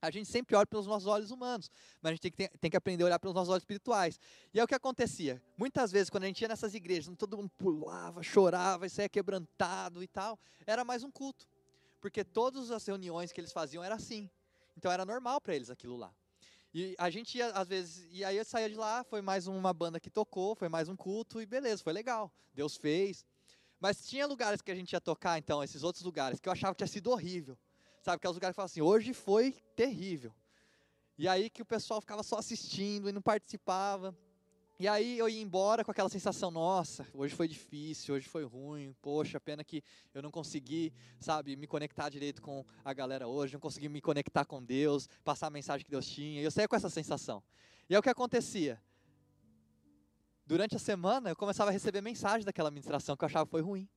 [0.00, 1.70] A gente sempre olha pelos nossos olhos humanos,
[2.02, 4.18] mas a gente tem que, tem que aprender a olhar pelos nossos olhos espirituais.
[4.52, 5.42] E é o que acontecia.
[5.56, 10.06] Muitas vezes, quando a gente ia nessas igrejas, todo mundo pulava, chorava, saía quebrantado e
[10.06, 11.46] tal, era mais um culto.
[12.00, 14.28] Porque todas as reuniões que eles faziam era assim.
[14.76, 16.14] Então era normal para eles aquilo lá.
[16.74, 19.72] E a gente ia, às vezes, e aí eu saía de lá, foi mais uma
[19.72, 22.32] banda que tocou, foi mais um culto, e beleza, foi legal.
[22.52, 23.24] Deus fez.
[23.80, 26.74] Mas tinha lugares que a gente ia tocar, então, esses outros lugares, que eu achava
[26.74, 27.56] que tinha sido horrível.
[28.02, 30.34] Sabe, aqueles lugares que falavam assim, hoje foi terrível.
[31.16, 34.14] E aí que o pessoal ficava só assistindo e não participava.
[34.78, 38.92] E aí eu ia embora com aquela sensação, nossa, hoje foi difícil, hoje foi ruim,
[39.00, 43.60] poxa, pena que eu não consegui, sabe, me conectar direito com a galera hoje, não
[43.60, 46.40] consegui me conectar com Deus, passar a mensagem que Deus tinha.
[46.40, 47.40] E eu saía com essa sensação.
[47.88, 48.82] E é o que acontecia.
[50.46, 53.62] Durante a semana eu começava a receber mensagem daquela ministração que eu achava que foi
[53.62, 53.88] ruim.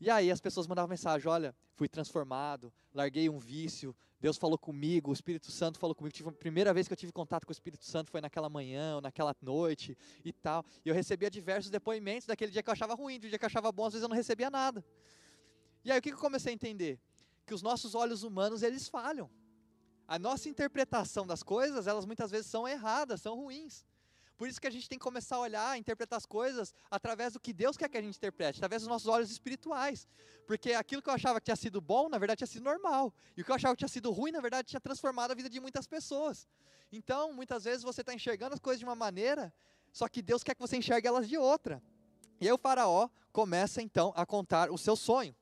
[0.00, 5.10] E aí as pessoas mandavam mensagem, olha, fui transformado, larguei um vício, Deus falou comigo,
[5.10, 6.14] o Espírito Santo falou comigo.
[6.14, 8.94] Tive a primeira vez que eu tive contato com o Espírito Santo foi naquela manhã,
[8.94, 10.64] ou naquela noite e tal.
[10.84, 13.48] E eu recebia diversos depoimentos daquele dia que eu achava ruim, do dia que eu
[13.48, 14.84] achava bom, às vezes eu não recebia nada.
[15.84, 17.00] E aí o que eu comecei a entender?
[17.44, 19.28] Que os nossos olhos humanos, eles falham.
[20.06, 23.84] A nossa interpretação das coisas, elas muitas vezes são erradas, são ruins.
[24.42, 27.38] Por isso que a gente tem que começar a olhar, interpretar as coisas através do
[27.38, 30.08] que Deus quer que a gente interprete, através dos nossos olhos espirituais.
[30.48, 33.14] Porque aquilo que eu achava que tinha sido bom, na verdade tinha sido normal.
[33.36, 35.48] E o que eu achava que tinha sido ruim, na verdade tinha transformado a vida
[35.48, 36.48] de muitas pessoas.
[36.90, 39.54] Então, muitas vezes você está enxergando as coisas de uma maneira,
[39.92, 41.80] só que Deus quer que você enxergue elas de outra.
[42.40, 45.36] E aí o faraó começa então a contar o seu sonho.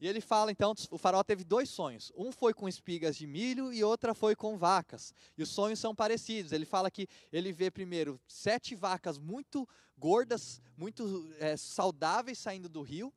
[0.00, 2.12] E ele fala então, o faraó teve dois sonhos.
[2.16, 5.14] Um foi com espigas de milho e outra foi com vacas.
[5.38, 6.52] E os sonhos são parecidos.
[6.52, 12.82] Ele fala que ele vê primeiro sete vacas muito gordas, muito é, saudáveis saindo do
[12.82, 13.12] rio.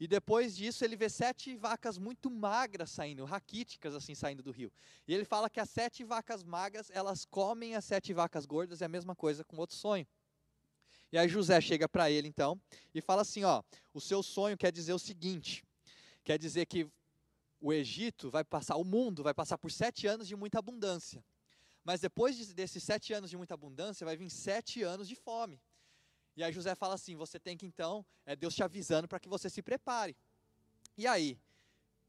[0.00, 4.70] E depois disso ele vê sete vacas muito magras saindo, raquíticas assim saindo do rio.
[5.08, 8.84] E ele fala que as sete vacas magras, elas comem as sete vacas gordas, é
[8.84, 10.06] a mesma coisa com outro sonho.
[11.10, 12.60] E aí José chega para ele então
[12.94, 13.62] e fala assim, ó,
[13.92, 15.64] o seu sonho quer dizer o seguinte,
[16.28, 16.86] quer dizer que
[17.58, 21.24] o Egito vai passar, o mundo vai passar por sete anos de muita abundância.
[21.82, 25.58] Mas depois de, desses sete anos de muita abundância, vai vir sete anos de fome.
[26.36, 29.26] E aí José fala assim: você tem que então, é Deus te avisando para que
[29.26, 30.14] você se prepare.
[30.98, 31.38] E aí,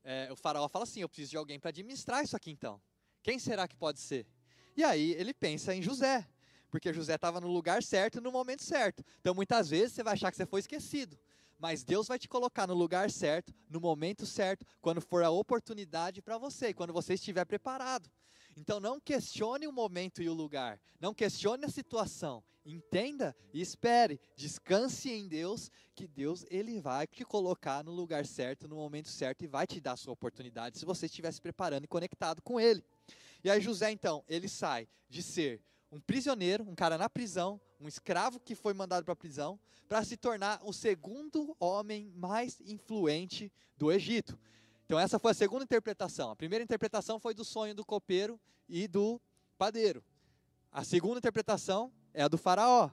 [0.04, 2.82] é, o faraó fala assim: eu preciso de alguém para administrar isso aqui então.
[3.24, 4.28] Quem será que pode ser?
[4.76, 6.28] E aí ele pensa em José,
[6.70, 9.02] porque José estava no lugar certo no momento certo.
[9.22, 11.18] Então muitas vezes você vai achar que você foi esquecido.
[11.60, 16.22] Mas Deus vai te colocar no lugar certo, no momento certo, quando for a oportunidade
[16.22, 18.10] para você, quando você estiver preparado.
[18.56, 22.44] Então não questione o momento e o lugar, não questione a situação.
[22.66, 28.68] Entenda e espere, descanse em Deus, que Deus ele vai te colocar no lugar certo,
[28.68, 31.86] no momento certo e vai te dar a sua oportunidade se você estiver se preparando
[31.86, 32.84] e conectado com ele.
[33.44, 37.88] E aí José então, ele sai de ser um prisioneiro, um cara na prisão, um
[37.88, 43.52] escravo que foi mandado para a prisão, para se tornar o segundo homem mais influente
[43.76, 44.38] do Egito.
[44.86, 46.32] Então essa foi a segunda interpretação.
[46.32, 49.20] A primeira interpretação foi do sonho do copeiro e do
[49.58, 50.04] padeiro.
[50.72, 52.92] A segunda interpretação é a do faraó.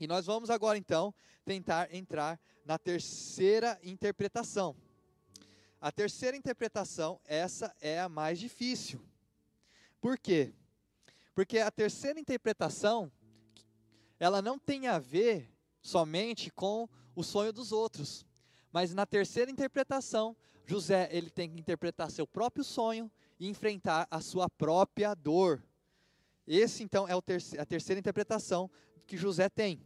[0.00, 1.14] E nós vamos agora então
[1.44, 4.76] tentar entrar na terceira interpretação.
[5.80, 9.00] A terceira interpretação, essa é a mais difícil.
[10.00, 10.52] Por quê?
[11.38, 13.12] Porque a terceira interpretação,
[14.18, 15.48] ela não tem a ver
[15.80, 18.26] somente com o sonho dos outros.
[18.72, 24.20] Mas na terceira interpretação, José ele tem que interpretar seu próprio sonho e enfrentar a
[24.20, 25.62] sua própria dor.
[26.44, 28.68] Esse então é terceiro, a terceira interpretação
[29.06, 29.80] que José tem.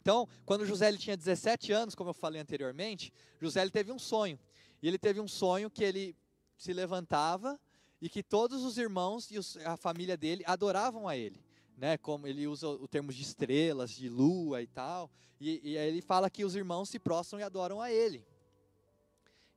[0.00, 3.98] Então, quando José ele tinha 17 anos, como eu falei anteriormente, José ele teve um
[3.98, 4.38] sonho.
[4.80, 6.16] E ele teve um sonho que ele
[6.56, 7.58] se levantava
[8.00, 11.44] e que todos os irmãos e os, a família dele adoravam a ele.
[11.76, 15.88] Né, como ele usa o termo de estrelas, de lua e tal, e, e aí
[15.88, 18.26] ele fala que os irmãos se prostram e adoram a ele.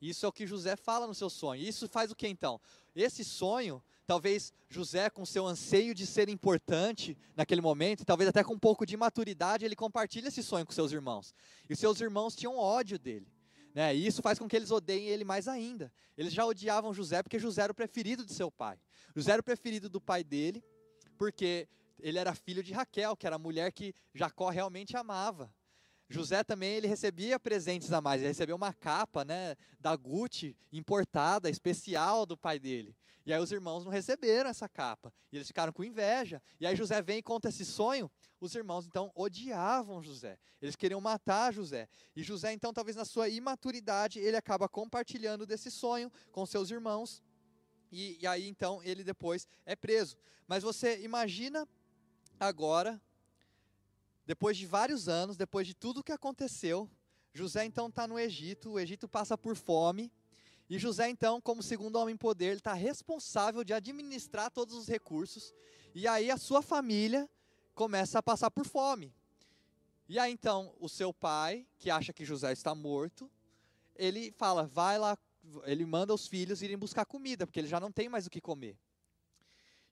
[0.02, 1.62] Isso é o que José fala no seu sonho.
[1.62, 2.60] Isso faz o que então?
[2.96, 8.54] Esse sonho, talvez José, com seu anseio de ser importante naquele momento, talvez até com
[8.54, 11.34] um pouco de maturidade, ele compartilha esse sonho com seus irmãos.
[11.70, 13.28] E seus irmãos tinham ódio dele.
[13.74, 13.96] Né?
[13.96, 15.92] E isso faz com que eles odeiem ele mais ainda.
[16.18, 18.80] Eles já odiavam José porque José era o preferido de seu pai.
[19.16, 20.64] José era o preferido do pai dele,
[21.18, 21.68] porque
[22.00, 25.54] ele era filho de Raquel, que era a mulher que Jacó realmente amava.
[26.10, 28.22] José também ele recebia presentes a mais.
[28.22, 32.96] Ele recebeu uma capa, né, da Gucci importada, especial do pai dele.
[33.26, 35.14] E aí os irmãos não receberam essa capa.
[35.32, 36.42] E eles ficaram com inveja.
[36.60, 38.10] E aí José vem e conta esse sonho.
[38.40, 40.40] Os irmãos então odiavam José.
[40.62, 41.90] Eles queriam matar José.
[42.16, 47.22] E José então, talvez na sua imaturidade, ele acaba compartilhando desse sonho com seus irmãos.
[47.92, 50.18] E, e aí então ele depois é preso.
[50.48, 51.68] Mas você imagina
[52.40, 53.02] agora
[54.26, 56.88] depois de vários anos, depois de tudo o que aconteceu,
[57.34, 60.12] José então está no Egito, o Egito passa por fome,
[60.70, 65.52] e José então, como segundo homem poder, ele está responsável de administrar todos os recursos,
[65.96, 67.28] e aí a sua família
[67.80, 69.16] começa a passar por fome.
[70.10, 73.32] E aí então o seu pai, que acha que José está morto,
[73.96, 75.18] ele fala, vai lá,
[75.64, 78.42] ele manda os filhos irem buscar comida, porque ele já não tem mais o que
[78.42, 78.78] comer.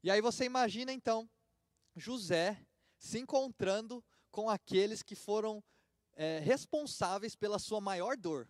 [0.04, 1.30] E aí você imagina então
[1.96, 2.62] José
[3.00, 5.64] se encontrando com aqueles que foram
[6.14, 8.50] é, responsáveis pela sua maior dor.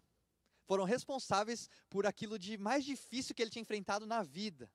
[0.66, 4.68] Foram responsáveis por aquilo de mais difícil que ele tinha enfrentado na vida.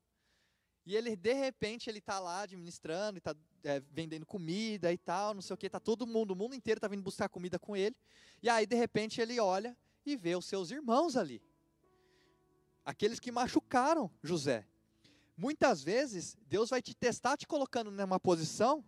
[0.85, 5.41] E ele, de repente, ele está lá administrando, está é, vendendo comida e tal, não
[5.41, 7.95] sei o que, está todo mundo, o mundo inteiro está vindo buscar comida com ele.
[8.41, 11.41] E aí, de repente, ele olha e vê os seus irmãos ali.
[12.85, 14.67] Aqueles que machucaram José.
[15.37, 18.83] Muitas vezes, Deus vai te testar te colocando numa posição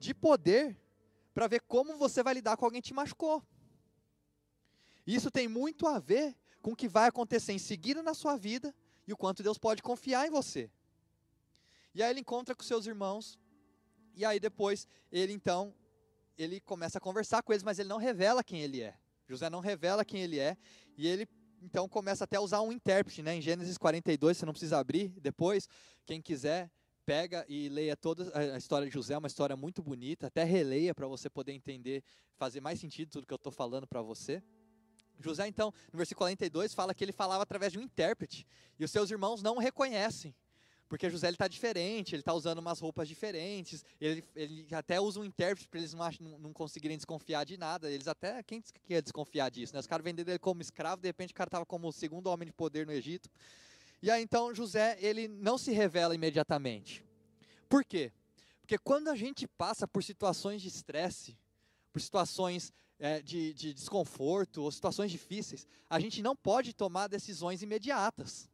[0.00, 0.76] de poder
[1.34, 3.42] para ver como você vai lidar com alguém que te machucou.
[5.06, 8.74] Isso tem muito a ver com o que vai acontecer em seguida na sua vida
[9.06, 10.70] e o quanto Deus pode confiar em você.
[11.94, 13.38] E aí ele encontra com seus irmãos,
[14.18, 15.72] e aí depois ele então,
[16.36, 18.94] ele começa a conversar com eles, mas ele não revela quem ele é.
[19.28, 20.56] José não revela quem ele é,
[20.96, 21.28] e ele
[21.62, 23.36] então começa até a usar um intérprete, né?
[23.36, 25.68] Em Gênesis 42, você não precisa abrir depois,
[26.04, 26.70] quem quiser,
[27.06, 31.06] pega e leia toda a história de José, uma história muito bonita, até releia para
[31.06, 32.02] você poder entender,
[32.36, 34.42] fazer mais sentido tudo que eu estou falando para você.
[35.20, 38.46] José, então, no versículo 42, fala que ele falava através de um intérprete,
[38.78, 40.34] e os seus irmãos não o reconhecem,
[40.88, 45.24] porque José está diferente, ele está usando umas roupas diferentes, ele, ele até usa um
[45.24, 49.50] intérprete para eles não, não, não, conseguirem desconfiar de nada, eles até, quem quer desconfiar
[49.50, 49.80] disso, né?
[49.80, 52.46] Os caras venderam ele como escravo, de repente o cara estava como o segundo homem
[52.46, 53.28] de poder no Egito,
[54.02, 57.04] e aí então José, ele não se revela imediatamente.
[57.68, 58.10] Por quê?
[58.62, 61.36] Porque quando a gente passa por situações de estresse,
[61.92, 67.62] por situações é, de, de desconforto ou situações difíceis, a gente não pode tomar decisões
[67.62, 68.48] imediatas.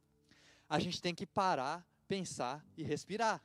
[0.69, 3.43] A gente tem que parar, pensar e respirar.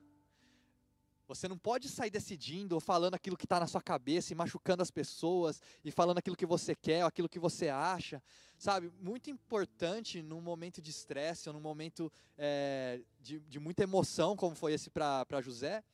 [1.30, 4.82] Você não pode sair decidindo ou falando aquilo que está na sua cabeça e machucando
[4.82, 8.20] as pessoas e falando aquilo que você quer, ou aquilo que você acha.
[8.58, 14.36] Sabe, muito importante num momento de estresse ou num momento é, de, de muita emoção,
[14.36, 15.84] como foi esse para José,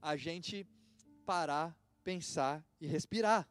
[0.00, 0.66] a gente
[1.26, 3.46] parar, pensar e respirar.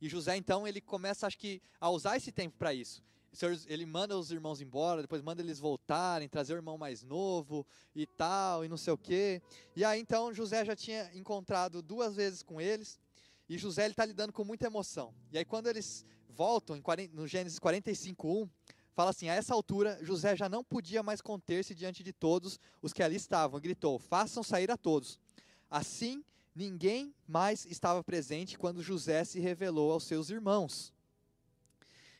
[0.00, 3.02] E José, então, ele começa, acho que, a usar esse tempo para isso
[3.66, 8.06] ele manda os irmãos embora, depois manda eles voltarem, trazer o irmão mais novo e
[8.06, 9.42] tal, e não sei o quê.
[9.76, 12.98] E aí então José já tinha encontrado duas vezes com eles,
[13.48, 15.14] e José está lidando com muita emoção.
[15.30, 18.48] E aí quando eles voltam, em 40, no Gênesis 45, 1,
[18.94, 22.92] fala assim: A essa altura, José já não podia mais conter-se diante de todos os
[22.92, 25.18] que ali estavam, gritou: Façam sair a todos.
[25.70, 30.92] Assim, ninguém mais estava presente quando José se revelou aos seus irmãos.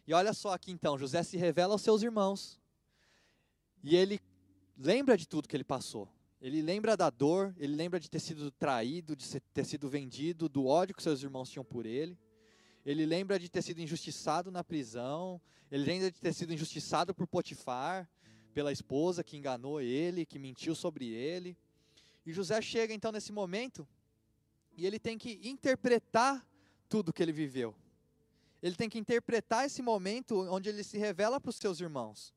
[0.09, 2.59] E olha só aqui então, José se revela aos seus irmãos.
[3.85, 4.18] E ele
[4.75, 6.09] lembra de tudo que ele passou.
[6.40, 10.64] Ele lembra da dor, ele lembra de ter sido traído, de ter sido vendido, do
[10.64, 12.16] ódio que seus irmãos tinham por ele.
[12.87, 15.38] Ele lembra de ter sido injustiçado na prisão,
[15.71, 18.09] ele lembra de ter sido injustiçado por Potifar,
[18.55, 21.55] pela esposa que enganou ele, que mentiu sobre ele.
[22.25, 23.87] E José chega então nesse momento
[24.75, 26.49] e ele tem que interpretar
[26.88, 27.75] tudo que ele viveu.
[28.62, 32.35] Ele tem que interpretar esse momento onde ele se revela para os seus irmãos.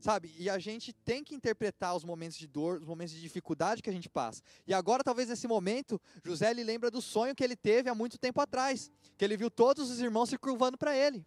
[0.00, 0.34] Sabe?
[0.38, 3.88] E a gente tem que interpretar os momentos de dor, os momentos de dificuldade que
[3.88, 4.42] a gente passa.
[4.66, 8.18] E agora, talvez nesse momento, José ele lembra do sonho que ele teve há muito
[8.18, 11.24] tempo atrás, que ele viu todos os irmãos se curvando para ele.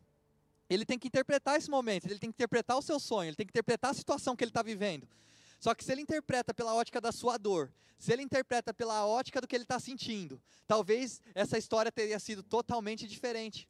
[0.69, 3.45] Ele tem que interpretar esse momento, ele tem que interpretar o seu sonho, ele tem
[3.45, 5.07] que interpretar a situação que ele está vivendo.
[5.59, 9.41] Só que se ele interpreta pela ótica da sua dor, se ele interpreta pela ótica
[9.41, 13.67] do que ele está sentindo, talvez essa história teria sido totalmente diferente.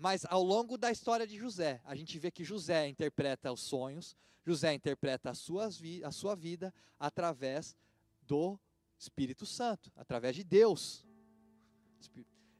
[0.00, 4.16] Mas ao longo da história de José, a gente vê que José interpreta os sonhos,
[4.46, 7.76] José interpreta a, suas vi a sua vida através
[8.22, 8.58] do
[8.98, 11.04] Espírito Santo, através de Deus.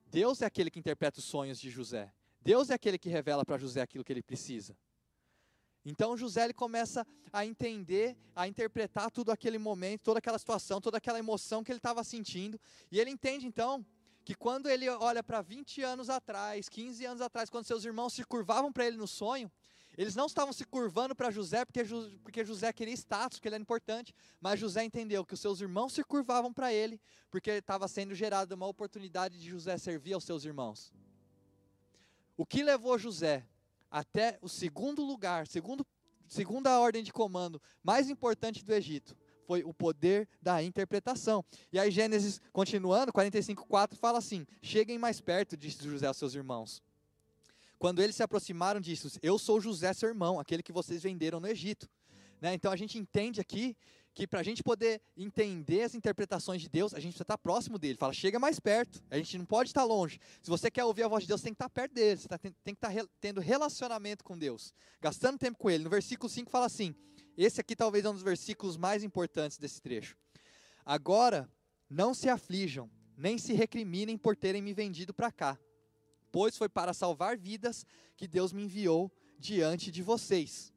[0.07, 2.13] Deus é aquele que interpreta os sonhos de José.
[2.43, 4.77] Deus é aquele que revela para José aquilo que ele precisa.
[5.83, 10.99] Então José ele começa a entender, a interpretar tudo aquele momento, toda aquela situação, toda
[10.99, 12.61] aquela emoção que ele estava sentindo,
[12.93, 13.83] e ele entende então
[14.25, 18.25] que quando ele olha para 20 anos atrás, 15 anos atrás, quando seus irmãos se
[18.25, 19.51] curvavam para ele no sonho,
[19.97, 21.83] eles não estavam se curvando para José porque,
[22.23, 25.93] porque José queria status, porque ele era importante, mas José entendeu que os seus irmãos
[25.93, 27.01] se curvavam para ele
[27.31, 30.93] porque estava sendo gerada uma oportunidade de José servir aos seus irmãos.
[32.37, 33.47] O que levou José
[33.91, 35.87] até o segundo lugar, segundo,
[36.29, 39.17] segunda ordem de comando mais importante do Egito,
[39.51, 41.45] foi o poder da interpretação.
[41.73, 46.81] E aí Gênesis, continuando, 45:4 fala assim: "Cheguem mais perto", disse José aos seus irmãos.
[47.77, 51.49] Quando eles se aproximaram, disse: "Eu sou José, seu irmão, aquele que vocês venderam no
[51.49, 51.91] Egito".
[52.41, 52.55] Né?
[52.55, 53.77] Então a gente entende aqui
[54.15, 57.77] que para a gente poder entender as interpretações de Deus, a gente precisa estar próximo
[57.77, 57.99] dele.
[57.99, 59.03] Fala, chega mais perto.
[59.11, 60.21] A gente não pode estar longe.
[60.43, 62.21] Se você quer ouvir a voz de Deus, tem que estar perto dele.
[62.21, 65.83] Você tá, tem, que estar tendo relacionamento com Deus, gastando tempo com ele.
[65.83, 66.95] No versículo 5 fala assim:
[67.45, 70.17] esse aqui talvez é um dos versículos mais importantes desse trecho.
[70.85, 71.51] Agora,
[71.89, 75.59] não se aflijam, nem se recriminem por terem me vendido para cá,
[76.31, 77.85] pois foi para salvar vidas
[78.17, 80.73] que Deus me enviou diante de vocês.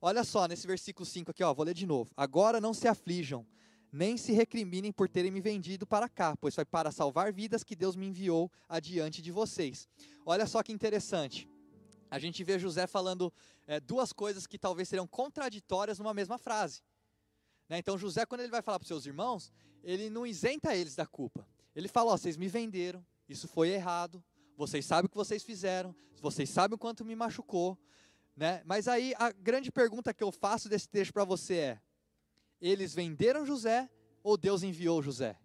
[0.00, 2.10] Olha só, nesse versículo 5 aqui, ó, vou ler de novo.
[2.16, 3.46] Agora não se aflijam,
[3.90, 7.74] nem se recriminem por terem me vendido para cá, pois foi para salvar vidas que
[7.74, 9.88] Deus me enviou adiante de vocês.
[10.24, 11.48] Olha só que interessante.
[12.10, 13.32] A gente vê José falando
[13.66, 16.82] é, duas coisas que talvez seriam contraditórias numa mesma frase.
[17.68, 17.78] Né?
[17.78, 19.52] Então, José, quando ele vai falar para os seus irmãos,
[19.82, 21.46] ele não isenta eles da culpa.
[21.74, 24.22] Ele fala: ó, vocês me venderam, isso foi errado,
[24.56, 27.78] vocês sabem o que vocês fizeram, vocês sabem o quanto me machucou,
[28.36, 28.62] né?
[28.64, 31.80] Mas aí a grande pergunta que eu faço desse texto para você é:
[32.60, 33.90] eles venderam José
[34.22, 35.38] ou Deus enviou José?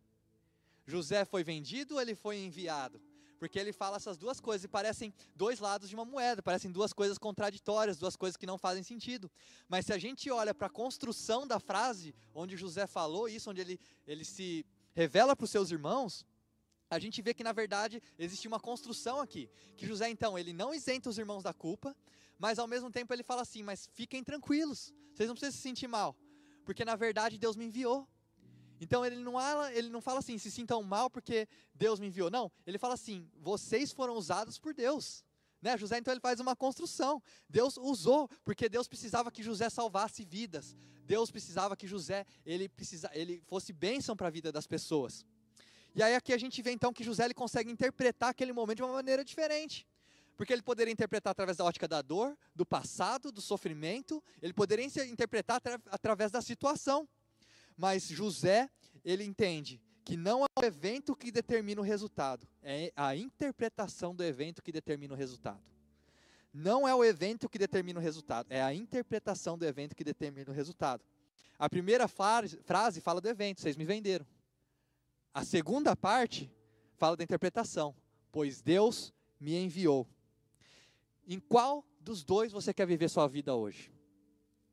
[0.86, 3.02] José foi vendido ou ele foi enviado?
[3.42, 6.94] Porque ele fala essas duas coisas e parecem dois lados de uma moeda, parecem duas
[6.94, 9.32] coisas contraditórias, duas coisas que não fazem sentido.
[9.68, 13.60] Mas se a gente olha para a construção da frase, onde José falou isso, onde
[13.60, 14.64] ele, ele se
[14.94, 16.24] revela para os seus irmãos,
[16.88, 19.50] a gente vê que na verdade existe uma construção aqui.
[19.76, 21.98] Que José, então, ele não isenta os irmãos da culpa,
[22.38, 25.88] mas ao mesmo tempo ele fala assim: mas fiquem tranquilos, vocês não precisam se sentir
[25.88, 26.16] mal,
[26.64, 28.08] porque na verdade Deus me enviou.
[28.82, 32.32] Então ele não, fala, ele não fala assim, se sintam mal porque Deus me enviou.
[32.32, 35.24] Não, ele fala assim, vocês foram usados por Deus.
[35.62, 35.78] Né?
[35.78, 37.22] José então ele faz uma construção.
[37.48, 40.76] Deus usou, porque Deus precisava que José salvasse vidas.
[41.04, 45.24] Deus precisava que José ele, precisa, ele fosse bênção para a vida das pessoas.
[45.94, 48.84] E aí aqui a gente vê então que José ele consegue interpretar aquele momento de
[48.84, 49.88] uma maneira diferente.
[50.36, 54.84] Porque ele poderia interpretar através da ótica da dor, do passado, do sofrimento, ele poderia
[55.06, 57.08] interpretar atra através da situação.
[57.78, 58.70] Mas José,
[59.04, 64.24] ele entende que não é o evento que determina o resultado, é a interpretação do
[64.24, 65.62] evento que determina o resultado.
[66.54, 70.52] Não é o evento que determina o resultado, é a interpretação do evento que determina
[70.52, 71.04] o resultado.
[71.58, 74.26] A primeira frase fala do evento, vocês me venderam.
[75.34, 76.52] A segunda parte
[76.98, 77.96] fala da interpretação,
[78.32, 80.08] pois Deus me enviou.
[81.26, 83.94] Em qual dos dois você quer viver sua vida hoje?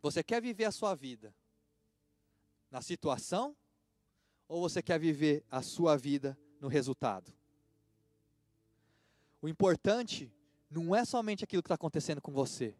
[0.02, 1.32] Você quer viver a sua vida
[2.70, 3.56] na situação
[4.46, 7.32] ou você quer viver a sua vida no resultado?
[9.40, 10.32] O importante
[10.70, 12.76] não é somente aquilo que está acontecendo com você,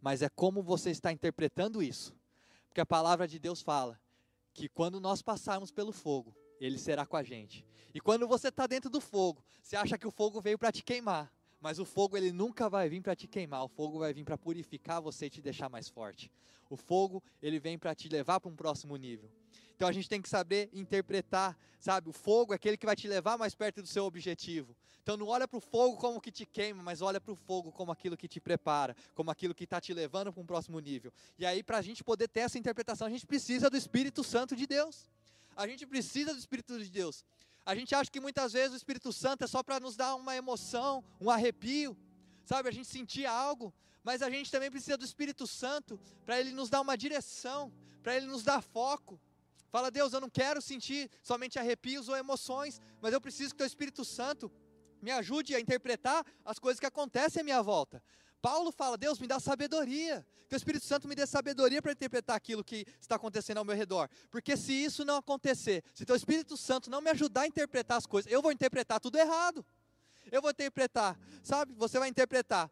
[0.00, 2.14] mas é como você está interpretando isso.
[2.66, 4.00] Porque a palavra de Deus fala
[4.52, 7.64] que quando nós passarmos pelo fogo, Ele será com a gente.
[7.94, 10.82] E quando você está dentro do fogo, você acha que o fogo veio para te
[10.82, 14.24] queimar, mas o fogo ele nunca vai vir para te queimar, o fogo vai vir
[14.24, 16.30] para purificar você e te deixar mais forte.
[16.68, 19.28] O fogo, ele vem para te levar para um próximo nível.
[19.74, 22.10] Então a gente tem que saber interpretar, sabe?
[22.10, 24.76] O fogo é aquele que vai te levar mais perto do seu objetivo.
[25.02, 27.72] Então não olha para o fogo como que te queima, mas olha para o fogo
[27.72, 31.10] como aquilo que te prepara, como aquilo que está te levando para um próximo nível.
[31.38, 34.54] E aí, para a gente poder ter essa interpretação, a gente precisa do Espírito Santo
[34.54, 35.10] de Deus.
[35.56, 37.24] A gente precisa do Espírito de Deus.
[37.64, 40.34] A gente acha que muitas vezes o Espírito Santo é só para nos dar uma
[40.34, 41.96] emoção, um arrepio,
[42.44, 42.68] sabe?
[42.68, 46.70] A gente sentir algo, mas a gente também precisa do Espírito Santo para ele nos
[46.70, 49.20] dar uma direção, para ele nos dar foco.
[49.70, 53.66] Fala, Deus, eu não quero sentir somente arrepios ou emoções, mas eu preciso que o
[53.66, 54.50] Espírito Santo
[55.00, 58.02] me ajude a interpretar as coisas que acontecem à minha volta.
[58.40, 60.26] Paulo fala: Deus, me dá sabedoria.
[60.48, 63.76] Que o Espírito Santo me dê sabedoria para interpretar aquilo que está acontecendo ao meu
[63.76, 64.10] redor.
[64.32, 68.04] Porque se isso não acontecer, se o Espírito Santo não me ajudar a interpretar as
[68.04, 69.64] coisas, eu vou interpretar tudo errado.
[70.30, 71.72] Eu vou interpretar, sabe?
[71.76, 72.68] Você vai interpretar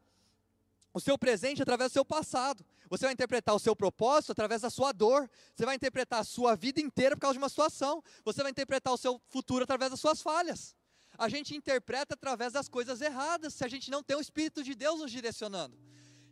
[0.92, 2.64] o seu presente através do seu passado.
[2.90, 5.30] Você vai interpretar o seu propósito através da sua dor.
[5.54, 8.02] Você vai interpretar a sua vida inteira por causa de uma situação.
[8.24, 10.74] Você vai interpretar o seu futuro através das suas falhas.
[11.18, 14.76] A gente interpreta através das coisas erradas, se a gente não tem o Espírito de
[14.76, 15.76] Deus nos direcionando.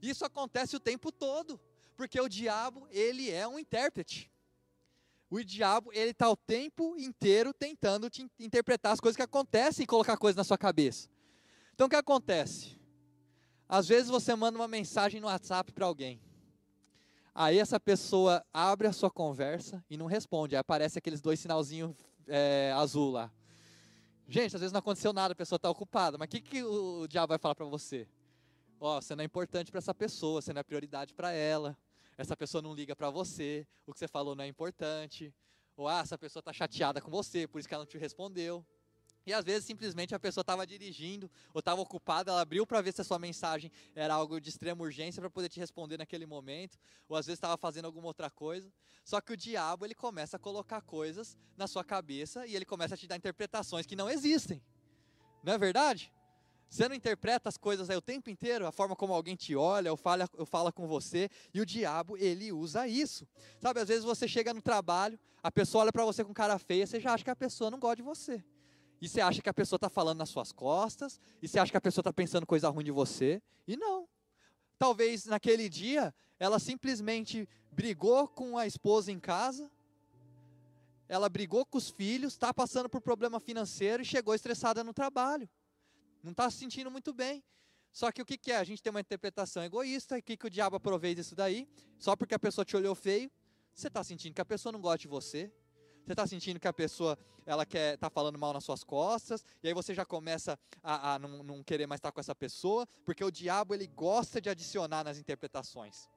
[0.01, 1.61] Isso acontece o tempo todo,
[1.97, 4.31] porque o diabo, ele é um intérprete.
[5.29, 9.87] O diabo, ele está o tempo inteiro tentando te interpretar as coisas que acontecem e
[9.87, 11.09] colocar coisas na sua cabeça.
[11.75, 12.79] Então o que acontece?
[13.69, 16.21] Às vezes você manda uma mensagem no WhatsApp para alguém.
[17.35, 20.55] Aí essa pessoa abre a sua conversa e não responde.
[20.55, 21.95] Aí aparece aqueles dois sinalzinhos
[22.29, 23.33] é, azul lá.
[24.29, 26.19] Gente, às vezes não aconteceu nada, a pessoa está ocupada.
[26.19, 28.09] Mas o que, que o diabo vai falar para você?
[28.81, 31.77] Ó, oh, você não é importante para essa pessoa, você não é prioridade para ela
[32.17, 35.35] essa pessoa não liga para você, o que você falou não é importante,
[35.77, 38.65] ou ah, essa pessoa está chateada com você, por isso que ela não te respondeu.
[39.27, 42.95] E às vezes simplesmente a pessoa estava dirigindo ou estava ocupada, ela abriu para ver
[42.95, 46.79] se a sua mensagem era algo de extrema urgência para poder te responder naquele momento,
[47.09, 48.73] ou às vezes estava fazendo alguma outra coisa.
[49.05, 52.95] Só que o diabo ele começa a colocar coisas na sua cabeça e ele começa
[52.95, 54.63] a te dar interpretações que não existem.
[55.43, 56.13] Não é verdade?
[56.69, 59.91] Você não interpreta as coisas aí o tempo inteiro, a forma como alguém te olha,
[59.91, 63.27] ou fala, ou fala com você, e o diabo, ele usa isso.
[63.61, 66.87] Sabe, às vezes você chega no trabalho, a pessoa olha para você com cara feia,
[66.87, 68.45] você já acha que a pessoa não gosta de você.
[69.01, 71.77] E você acha que a pessoa está falando nas suas costas, e você acha que
[71.77, 74.09] a pessoa está pensando coisa ruim de você, e não.
[74.79, 79.71] Talvez naquele dia, ela simplesmente brigou com a esposa em casa,
[81.09, 85.49] ela brigou com os filhos, está passando por problema financeiro e chegou estressada no trabalho
[86.27, 87.43] não está se sentindo muito bem.
[87.93, 88.57] Só que o que, que, é?
[88.57, 91.67] A gente tem uma interpretação egoísta, o que, que o diabo aproveita isso daí?
[91.99, 93.31] Só porque a pessoa te olhou feio,
[93.73, 95.51] você está sentindo que a pessoa não gosta de você,
[96.07, 99.67] você está sentindo que a pessoa ela quer está falando mal nas suas costas, e
[99.67, 103.25] aí você já começa a, a não, não, querer mais estar com essa pessoa, porque
[103.25, 106.09] o diabo ele gosta de adicionar nas interpretações.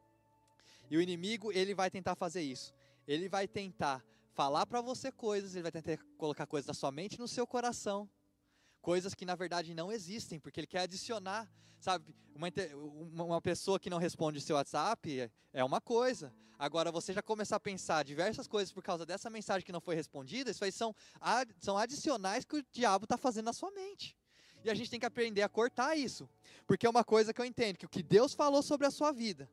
[0.92, 2.74] E o inimigo ele vai tentar fazer isso.
[3.08, 7.20] Ele vai tentar falar para você coisas, ele vai tentar colocar coisas na sua mente,
[7.20, 8.08] no seu coração,
[8.82, 12.14] coisas que na verdade não existem, porque ele quer adicionar, sabe?
[12.34, 16.34] Uma, uma pessoa que não responde seu WhatsApp é uma coisa.
[16.58, 19.96] Agora, você já começar a pensar diversas coisas por causa dessa mensagem que não foi
[19.96, 20.94] respondida, isso aí são,
[21.58, 24.14] são adicionais que o diabo está fazendo na sua mente.
[24.64, 26.30] E a gente tem que aprender a cortar isso.
[26.68, 29.14] Porque é uma coisa que eu entendo, que o que Deus falou sobre a sua
[29.14, 29.50] vida,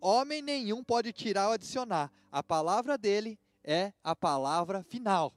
[0.00, 2.10] homem nenhum pode tirar ou adicionar.
[2.32, 5.34] A palavra dele é a palavra final.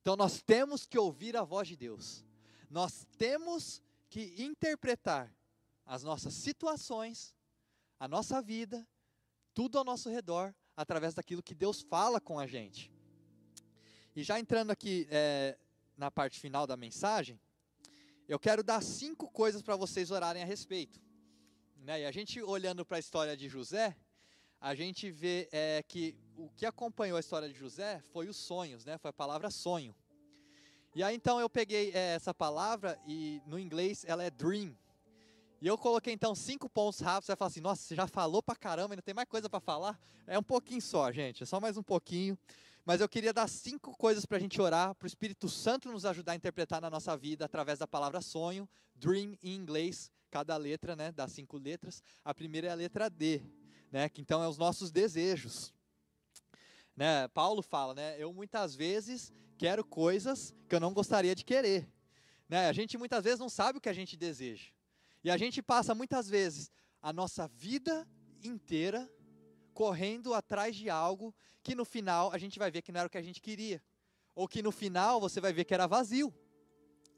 [0.00, 2.24] Então nós temos que ouvir a voz de Deus.
[2.70, 5.34] Nós temos que interpretar
[5.84, 7.34] as nossas situações,
[7.98, 8.86] a nossa vida,
[9.54, 12.92] tudo ao nosso redor, através daquilo que Deus fala com a gente.
[14.14, 15.58] E já entrando aqui é,
[15.96, 17.40] na parte final da mensagem,
[18.28, 21.00] eu quero dar cinco coisas para vocês orarem a respeito.
[21.76, 22.02] Né?
[22.02, 23.96] E a gente olhando para a história de José,
[24.60, 28.84] a gente vê é, que o que acompanhou a história de José foi os sonhos,
[28.84, 28.96] né?
[28.96, 29.94] Foi a palavra sonho.
[30.94, 34.76] E aí então eu peguei é, essa palavra e no inglês ela é dream.
[35.60, 37.26] E eu coloquei então cinco pontos rápidos.
[37.26, 39.58] Você vai falar assim: nossa, você já falou pra caramba, ainda tem mais coisa para
[39.58, 39.98] falar?
[40.26, 42.38] É um pouquinho só, gente, é só mais um pouquinho.
[42.84, 46.06] Mas eu queria dar cinco coisas para a gente orar, para o Espírito Santo nos
[46.06, 50.96] ajudar a interpretar na nossa vida através da palavra sonho, dream em inglês, cada letra,
[50.96, 52.02] né, das cinco letras.
[52.24, 53.42] A primeira é a letra D
[53.90, 54.08] né?
[54.08, 55.72] Que então é os nossos desejos.
[56.98, 57.28] Né?
[57.28, 58.16] Paulo fala, né?
[58.18, 61.88] Eu muitas vezes quero coisas que eu não gostaria de querer.
[62.48, 62.68] Né?
[62.68, 64.72] A gente muitas vezes não sabe o que a gente deseja.
[65.22, 68.04] E a gente passa muitas vezes a nossa vida
[68.42, 69.08] inteira
[69.72, 71.32] correndo atrás de algo
[71.62, 73.80] que no final a gente vai ver que não era o que a gente queria.
[74.34, 76.34] Ou que no final você vai ver que era vazio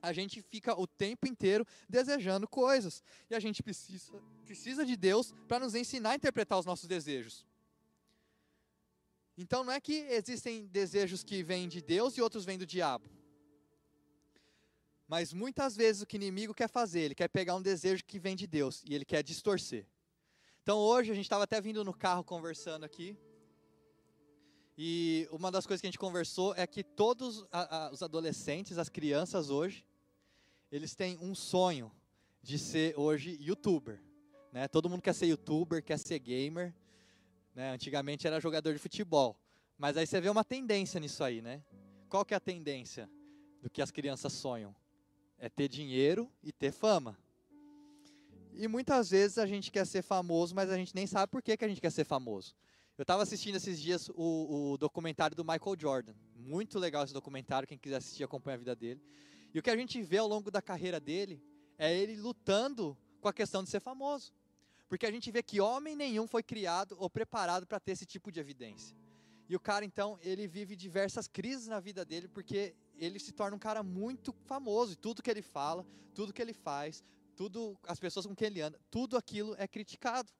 [0.02, 3.02] a gente fica o tempo inteiro desejando coisas.
[3.28, 4.12] E a gente precisa,
[4.44, 7.46] precisa de Deus para nos ensinar a interpretar os nossos desejos.
[9.36, 13.08] Então não é que existem desejos que vêm de Deus e outros vêm do diabo.
[15.06, 18.18] Mas muitas vezes o que o inimigo quer fazer, ele quer pegar um desejo que
[18.18, 19.86] vem de Deus e ele quer distorcer.
[20.62, 23.16] Então hoje a gente estava até vindo no carro conversando aqui.
[24.78, 27.44] E uma das coisas que a gente conversou é que todos
[27.90, 29.84] os adolescentes, as crianças hoje,
[30.70, 31.90] eles têm um sonho
[32.42, 34.00] de ser hoje youtuber.
[34.52, 34.68] Né?
[34.68, 36.74] Todo mundo quer ser youtuber, quer ser gamer.
[37.54, 37.72] Né?
[37.72, 39.38] Antigamente era jogador de futebol.
[39.78, 41.62] Mas aí você vê uma tendência nisso aí, né?
[42.08, 43.08] Qual que é a tendência
[43.62, 44.74] do que as crianças sonham?
[45.38, 47.16] É ter dinheiro e ter fama.
[48.52, 51.56] E muitas vezes a gente quer ser famoso, mas a gente nem sabe por que,
[51.56, 52.54] que a gente quer ser famoso.
[52.98, 56.14] Eu estava assistindo esses dias o, o documentário do Michael Jordan.
[56.36, 59.00] Muito legal esse documentário, quem quiser assistir, acompanha a vida dele.
[59.54, 61.42] E o que a gente vê ao longo da carreira dele
[61.78, 64.34] é ele lutando com a questão de ser famoso.
[64.90, 68.32] Porque a gente vê que homem nenhum foi criado ou preparado para ter esse tipo
[68.32, 68.96] de evidência.
[69.48, 73.56] E o cara, então, ele vive diversas crises na vida dele, porque ele se torna
[73.56, 74.94] um cara muito famoso.
[74.94, 77.04] E tudo que ele fala, tudo que ele faz,
[77.36, 80.32] tudo, as pessoas com quem ele anda, tudo aquilo é criticado.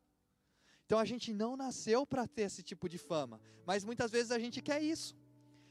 [0.85, 4.39] Então a gente não nasceu para ter esse tipo de fama, mas muitas vezes a
[4.41, 5.17] gente quer isso.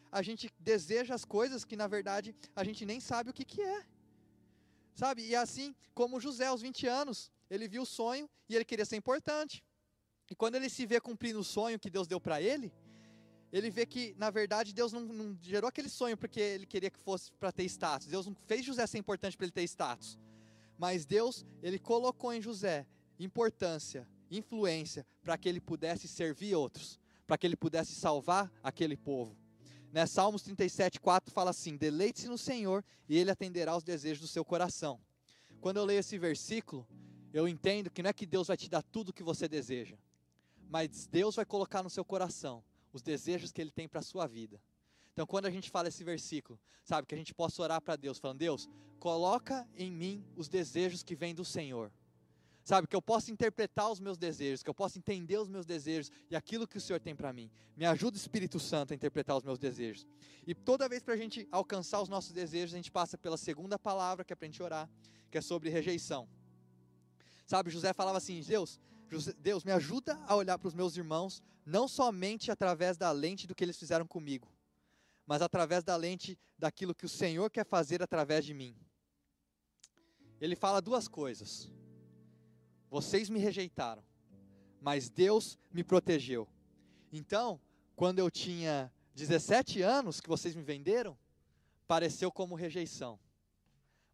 [0.09, 3.61] A gente deseja as coisas que na verdade a gente nem sabe o que, que
[3.61, 3.85] é.
[4.95, 5.27] Sabe?
[5.27, 8.95] E assim como José, aos 20 anos, ele viu o sonho e ele queria ser
[8.95, 9.63] importante.
[10.29, 12.71] E quando ele se vê cumprindo o sonho que Deus deu para ele,
[13.51, 16.99] ele vê que, na verdade, Deus não, não, gerou aquele sonho porque ele queria que
[16.99, 18.07] fosse para ter status.
[18.07, 20.19] Deus não fez José ser importante para ele ter status.
[20.77, 22.85] Mas Deus, ele colocou em José
[23.19, 29.35] importância, influência, para que ele pudesse servir outros, para que ele pudesse salvar aquele povo.
[29.91, 30.05] Né?
[30.05, 34.45] Salmos 37, 4 fala assim: Deleite-se no Senhor e Ele atenderá aos desejos do seu
[34.45, 34.99] coração.
[35.59, 36.87] Quando eu leio esse versículo,
[37.33, 39.97] eu entendo que não é que Deus vai te dar tudo o que você deseja,
[40.69, 44.27] mas Deus vai colocar no seu coração os desejos que Ele tem para a sua
[44.27, 44.61] vida.
[45.13, 48.17] Então, quando a gente fala esse versículo, sabe, que a gente possa orar para Deus,
[48.19, 48.69] falando: Deus,
[48.99, 51.91] coloca em mim os desejos que vêm do Senhor.
[52.63, 56.11] Sabe, que eu possa interpretar os meus desejos, que eu possa entender os meus desejos
[56.29, 57.49] e aquilo que o Senhor tem para mim.
[57.75, 60.05] Me ajuda, Espírito Santo, a interpretar os meus desejos.
[60.45, 63.79] E toda vez para a gente alcançar os nossos desejos, a gente passa pela segunda
[63.79, 64.89] palavra que é para a gente orar,
[65.31, 66.29] que é sobre rejeição.
[67.49, 68.79] Sabe, José falava assim: Deus,
[69.39, 73.55] Deus, me ajuda a olhar para os meus irmãos, não somente através da lente do
[73.55, 74.47] que eles fizeram comigo,
[75.25, 78.77] mas através da lente daquilo que o Senhor quer fazer através de mim.
[80.39, 81.71] Ele fala duas coisas.
[82.87, 84.03] Vocês me rejeitaram,
[84.79, 86.47] mas Deus me protegeu.
[87.11, 87.59] Então,
[87.95, 91.17] quando eu tinha 17 anos que vocês me venderam,
[91.87, 93.19] pareceu como rejeição.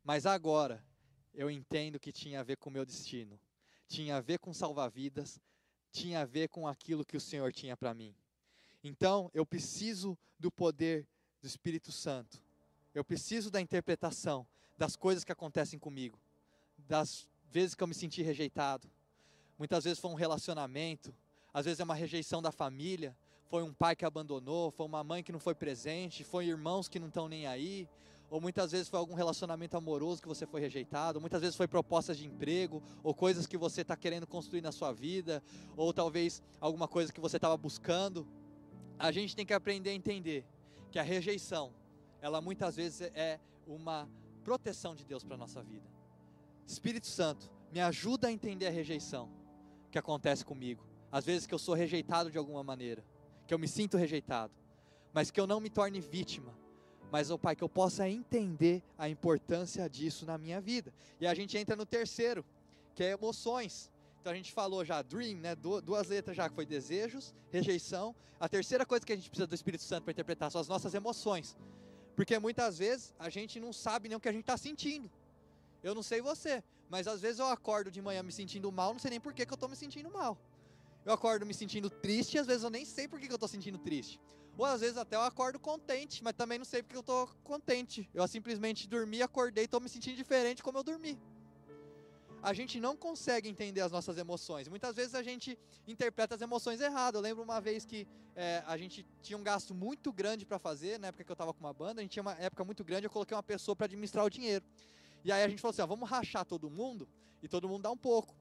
[0.05, 0.81] Mas agora
[1.35, 3.39] eu entendo que tinha a ver com o meu destino,
[3.87, 5.39] tinha a ver com salvar vidas,
[5.91, 8.15] tinha a ver com aquilo que o Senhor tinha para mim.
[8.83, 11.07] Então, eu preciso do poder
[11.41, 12.41] do Espírito Santo.
[12.93, 16.19] Eu preciso da interpretação das coisas que acontecem comigo,
[16.77, 18.89] das vezes que eu me senti rejeitado.
[19.57, 21.13] Muitas vezes foi um relacionamento,
[21.53, 23.15] às vezes é uma rejeição da família,
[23.47, 26.99] foi um pai que abandonou, foi uma mãe que não foi presente, foi irmãos que
[26.99, 27.87] não estão nem aí,
[28.29, 32.17] ou muitas vezes foi algum relacionamento amoroso que você foi rejeitado, muitas vezes foi propostas
[32.17, 35.43] de emprego, ou coisas que você está querendo construir na sua vida,
[35.77, 38.27] ou talvez alguma coisa que você estava buscando.
[38.97, 40.45] A gente tem que aprender a entender
[40.91, 41.73] que a rejeição,
[42.21, 44.09] ela muitas vezes é uma
[44.43, 45.85] proteção de Deus para a nossa vida.
[46.65, 49.29] Espírito Santo, me ajuda a entender a rejeição
[49.91, 50.85] que acontece comigo.
[51.11, 53.03] Às vezes que eu sou rejeitado de alguma maneira,
[53.47, 54.53] que eu me sinto rejeitado,
[55.13, 56.57] mas que eu não me torne vítima,
[57.11, 60.93] mas, oh Pai, que eu possa entender a importância disso na minha vida.
[61.19, 62.45] E a gente entra no terceiro,
[62.93, 63.91] que é emoções.
[64.19, 65.55] Então a gente falou já dream, né?
[65.55, 68.15] Duas letras já que foi desejos, rejeição.
[68.39, 70.93] A terceira coisa que a gente precisa do Espírito Santo para interpretar são as nossas
[70.93, 71.55] emoções.
[72.15, 75.11] Porque muitas vezes a gente não sabe nem o que a gente está sentindo.
[75.83, 78.99] Eu não sei você, mas às vezes eu acordo de manhã me sentindo mal, não
[78.99, 80.37] sei nem por que, que eu estou me sentindo mal.
[81.05, 83.47] Eu acordo me sentindo triste, às vezes eu nem sei por que, que eu estou
[83.47, 84.19] sentindo triste.
[84.57, 88.09] Ou às vezes até eu acordo contente, mas também não sei porque eu estou contente.
[88.13, 91.19] Eu simplesmente dormi, acordei e estou me sentindo diferente como eu dormi.
[92.41, 94.67] A gente não consegue entender as nossas emoções.
[94.67, 97.15] Muitas vezes a gente interpreta as emoções errado.
[97.15, 100.99] Eu lembro uma vez que é, a gente tinha um gasto muito grande para fazer,
[100.99, 103.07] na época que eu estava com uma banda, a gente tinha uma época muito grande,
[103.07, 104.63] eu coloquei uma pessoa para administrar o dinheiro.
[105.23, 107.09] E aí a gente falou assim: ó, vamos rachar todo mundo
[107.41, 108.35] e todo mundo dá um pouco.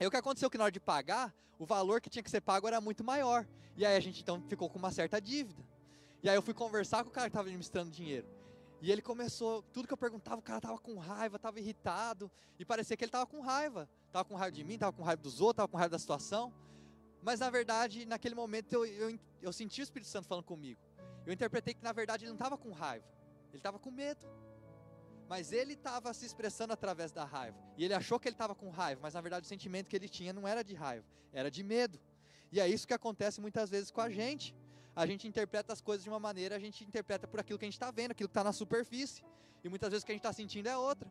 [0.00, 2.40] Aí o que aconteceu que na hora de pagar, o valor que tinha que ser
[2.40, 3.46] pago era muito maior.
[3.76, 5.62] E aí a gente então ficou com uma certa dívida.
[6.22, 8.26] E aí eu fui conversar com o cara que estava administrando dinheiro.
[8.80, 12.30] E ele começou, tudo que eu perguntava, o cara estava com raiva, estava irritado.
[12.58, 13.88] E parecia que ele estava com raiva.
[14.06, 16.52] Estava com raiva de mim, estava com raiva dos outros, estava com raiva da situação.
[17.22, 20.80] Mas na verdade, naquele momento eu, eu, eu senti o Espírito Santo falando comigo.
[21.26, 23.04] Eu interpretei que na verdade ele não estava com raiva,
[23.50, 24.26] ele estava com medo
[25.28, 27.58] mas ele estava se expressando através da raiva.
[27.76, 30.08] E ele achou que ele estava com raiva, mas na verdade o sentimento que ele
[30.08, 32.00] tinha não era de raiva, era de medo.
[32.50, 34.54] E é isso que acontece muitas vezes com a gente.
[34.96, 37.68] A gente interpreta as coisas de uma maneira, a gente interpreta por aquilo que a
[37.68, 39.22] gente está vendo, aquilo que está na superfície.
[39.62, 41.10] E muitas vezes o que a gente está sentindo é outra.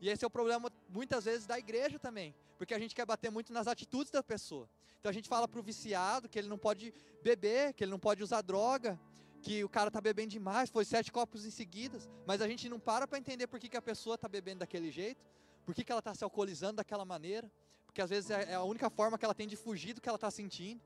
[0.00, 2.34] E esse é o problema, muitas vezes, da igreja também.
[2.58, 4.68] Porque a gente quer bater muito nas atitudes da pessoa.
[5.00, 6.92] Então a gente fala para o viciado que ele não pode
[7.22, 9.00] beber, que ele não pode usar droga,
[9.44, 12.80] que o cara tá bebendo demais, foi sete copos em seguidas, mas a gente não
[12.80, 15.22] para para entender por que, que a pessoa tá bebendo daquele jeito,
[15.66, 17.52] por que, que ela tá se alcoolizando daquela maneira,
[17.84, 20.08] porque às vezes é, é a única forma que ela tem de fugir do que
[20.08, 20.80] ela está sentindo.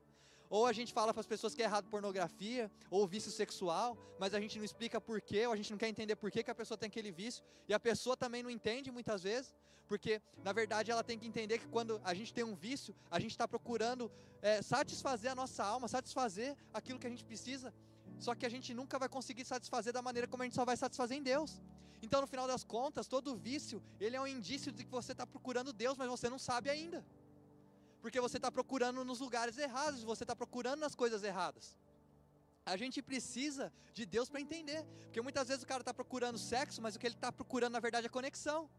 [0.49, 4.33] Ou a gente fala para as pessoas que é errado pornografia ou vício sexual, mas
[4.33, 6.51] a gente não explica por quê, ou a gente não quer entender por que, que
[6.51, 9.55] a pessoa tem aquele vício, e a pessoa também não entende muitas vezes,
[9.87, 13.19] porque na verdade ela tem que entender que quando a gente tem um vício, a
[13.19, 17.73] gente está procurando é, satisfazer a nossa alma, satisfazer aquilo que a gente precisa,
[18.19, 20.77] só que a gente nunca vai conseguir satisfazer da maneira como a gente só vai
[20.77, 21.61] satisfazer em Deus.
[22.01, 25.25] Então, no final das contas, todo vício, ele é um indício de que você está
[25.27, 27.03] procurando Deus, mas você não sabe ainda.
[28.01, 31.77] porque você está procurando nos lugares errados, você está procurando nas coisas erradas.
[32.65, 36.81] A gente precisa de Deus para entender, porque muitas vezes o cara está procurando sexo,
[36.81, 38.69] mas o que ele está procurando na verdade é conexão.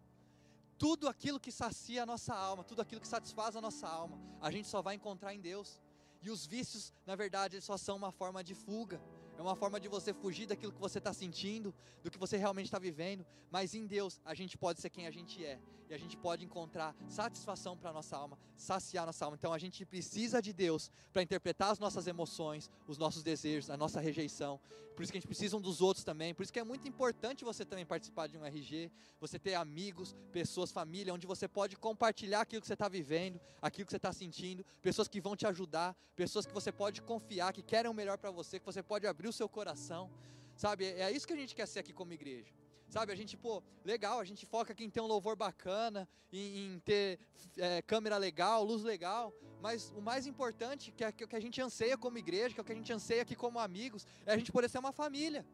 [0.79, 4.51] Tudo aquilo que sacia a nossa alma, tudo aquilo que satisfaz a nossa alma, a
[4.51, 5.81] gente só vai encontrar em Deus.
[6.23, 9.01] E os vícios, na verdade, só são uma forma de fuga.
[9.41, 12.67] É uma forma de você fugir daquilo que você está sentindo, do que você realmente
[12.67, 13.25] está vivendo.
[13.51, 15.59] Mas em Deus, a gente pode ser quem a gente é.
[15.89, 19.39] E a gente pode encontrar satisfação para a nossa alma, saciar nossa alma.
[19.39, 23.79] Então a gente precisa de Deus para interpretar as nossas emoções, os nossos desejos, a
[23.79, 24.61] nossa rejeição.
[25.01, 26.35] Por isso que a gente precisa um dos outros também.
[26.35, 30.15] Por isso que é muito importante você também participar de um RG, você ter amigos,
[30.31, 34.13] pessoas, família, onde você pode compartilhar aquilo que você está vivendo, aquilo que você está
[34.13, 38.19] sentindo, pessoas que vão te ajudar, pessoas que você pode confiar, que querem o melhor
[38.19, 40.11] para você, que você pode abrir o seu coração.
[40.57, 42.53] Sabe, é isso que a gente quer ser aqui como igreja.
[42.89, 46.75] Sabe, a gente, pô, legal, a gente foca aqui em ter um louvor bacana, em,
[46.75, 47.19] em ter
[47.57, 51.61] é, câmera legal, luz legal, mas o mais importante, que é que, que a gente
[51.63, 54.37] anseia como igreja, que é o que a gente anseia aqui como amigos, é a
[54.37, 55.47] gente poder ser uma família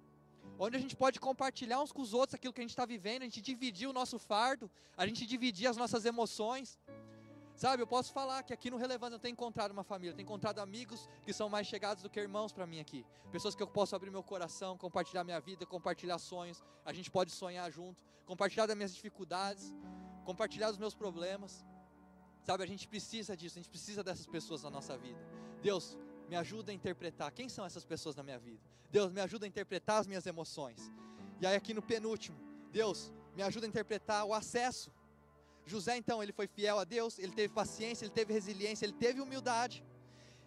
[0.59, 3.23] onde a gente pode compartilhar uns com os outros aquilo que a gente está vivendo,
[3.23, 6.79] a gente dividir o nosso fardo, a gente dividir as nossas emoções.
[7.57, 10.59] Sabe, eu posso falar que aqui no Relevância eu tenho encontrado uma família, tenho encontrado
[10.59, 13.03] amigos que são mais chegados do que irmãos para mim aqui.
[13.33, 16.63] Pessoas que eu posso abrir meu coração, compartilhar minha vida, compartilhar sonhos.
[16.85, 19.75] A gente pode sonhar junto, compartilhar das minhas dificuldades,
[20.23, 21.65] compartilhar dos meus problemas.
[22.43, 25.19] Sabe, a gente precisa disso, a gente precisa dessas pessoas na nossa vida.
[25.63, 25.97] Deus,
[26.29, 28.61] me ajuda a interpretar quem são essas pessoas na minha vida.
[28.91, 30.93] Deus, me ajuda a interpretar as minhas emoções.
[31.41, 32.39] E aí aqui no penúltimo,
[32.71, 34.93] Deus, me ajuda a interpretar o acesso
[35.67, 39.21] José, então, ele foi fiel a Deus, ele teve paciência, ele teve resiliência, ele teve
[39.21, 39.85] humildade.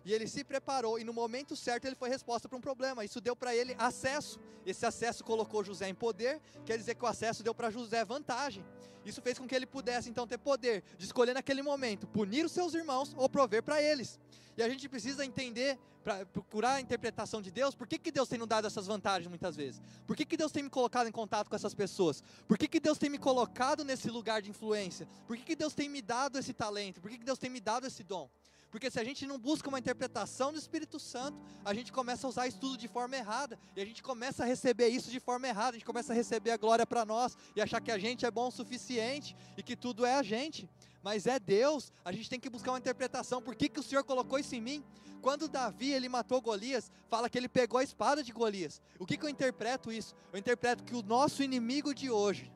[0.06, 3.04] E ele se preparou e no momento certo ele foi resposta para um problema.
[3.04, 4.40] Isso deu para ele acesso.
[4.66, 8.66] Esse acesso colocou José em poder, quer dizer que o acesso deu para José vantagem.
[9.06, 12.52] Isso fez com que ele pudesse então ter poder de escolher naquele momento punir os
[12.52, 14.20] seus irmãos ou prover para eles.
[14.58, 18.28] E a gente precisa entender para procurar a interpretação de Deus, por que, que Deus
[18.28, 19.82] tem nos dado essas vantagens muitas vezes?
[20.08, 22.24] Por que, que Deus tem me colocado em contato com essas pessoas?
[22.48, 25.08] Por que, que Deus tem me colocado nesse lugar de influência?
[25.28, 27.02] Por que, que Deus tem me dado esse talento?
[27.02, 28.30] Por que, que Deus tem me dado esse dom?
[28.72, 32.30] Porque se a gente não busca uma interpretação do Espírito Santo, a gente começa a
[32.30, 33.58] usar isso tudo de forma errada.
[33.76, 35.72] E a gente começa a receber isso de forma errada.
[35.72, 38.32] A gente começa a receber a glória para nós e achar que a gente é
[38.32, 40.70] bom o suficiente e que tudo é a gente.
[41.02, 41.92] Mas é Deus.
[42.06, 43.42] A gente tem que buscar uma interpretação.
[43.42, 44.84] Por que, que o Senhor colocou isso em mim?
[45.22, 48.82] Quando Davi ele matou Golias, fala que ele pegou a espada de Golias.
[49.00, 50.16] O que, que eu interpreto isso?
[50.32, 52.52] Eu interpreto que o nosso inimigo de hoje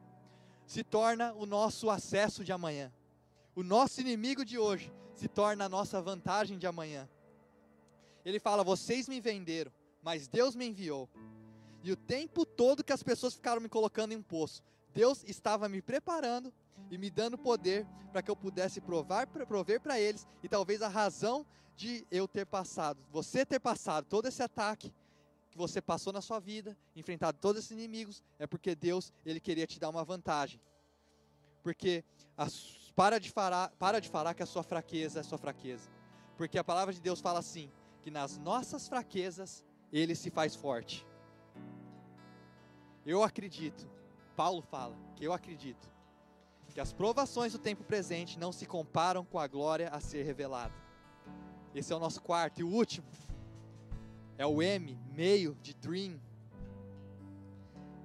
[0.66, 2.92] se torna o nosso acesso de amanhã.
[3.56, 4.92] O nosso inimigo de hoje
[5.24, 7.08] se torna a nossa vantagem de amanhã.
[8.26, 9.72] Ele fala: Vocês me venderam,
[10.02, 11.10] mas Deus me enviou.
[11.82, 14.62] E o tempo todo que as pessoas ficaram me colocando em um poço,
[14.94, 16.54] Deus estava me preparando
[16.92, 20.90] e me dando poder para que eu pudesse provar, prover para eles e talvez a
[20.90, 21.46] razão
[21.78, 24.94] de eu ter passado, você ter passado todo esse ataque
[25.50, 29.66] que você passou na sua vida, enfrentado todos esses inimigos, é porque Deus, ele queria
[29.66, 30.60] te dar uma vantagem.
[31.64, 32.04] Porque
[32.38, 32.48] a,
[32.96, 35.90] para de falar, para de falar que a sua fraqueza é sua fraqueza.
[36.38, 37.72] Porque a palavra de Deus fala assim,
[38.02, 41.08] que nas nossas fraquezas ele se faz forte.
[43.06, 43.90] Eu acredito,
[44.36, 45.92] Paulo fala que eu acredito
[46.74, 50.74] que as provações do tempo presente não se comparam com a glória a ser revelada.
[51.76, 53.08] Esse é o nosso quarto e o último.
[54.38, 56.20] É o M, meio de dream.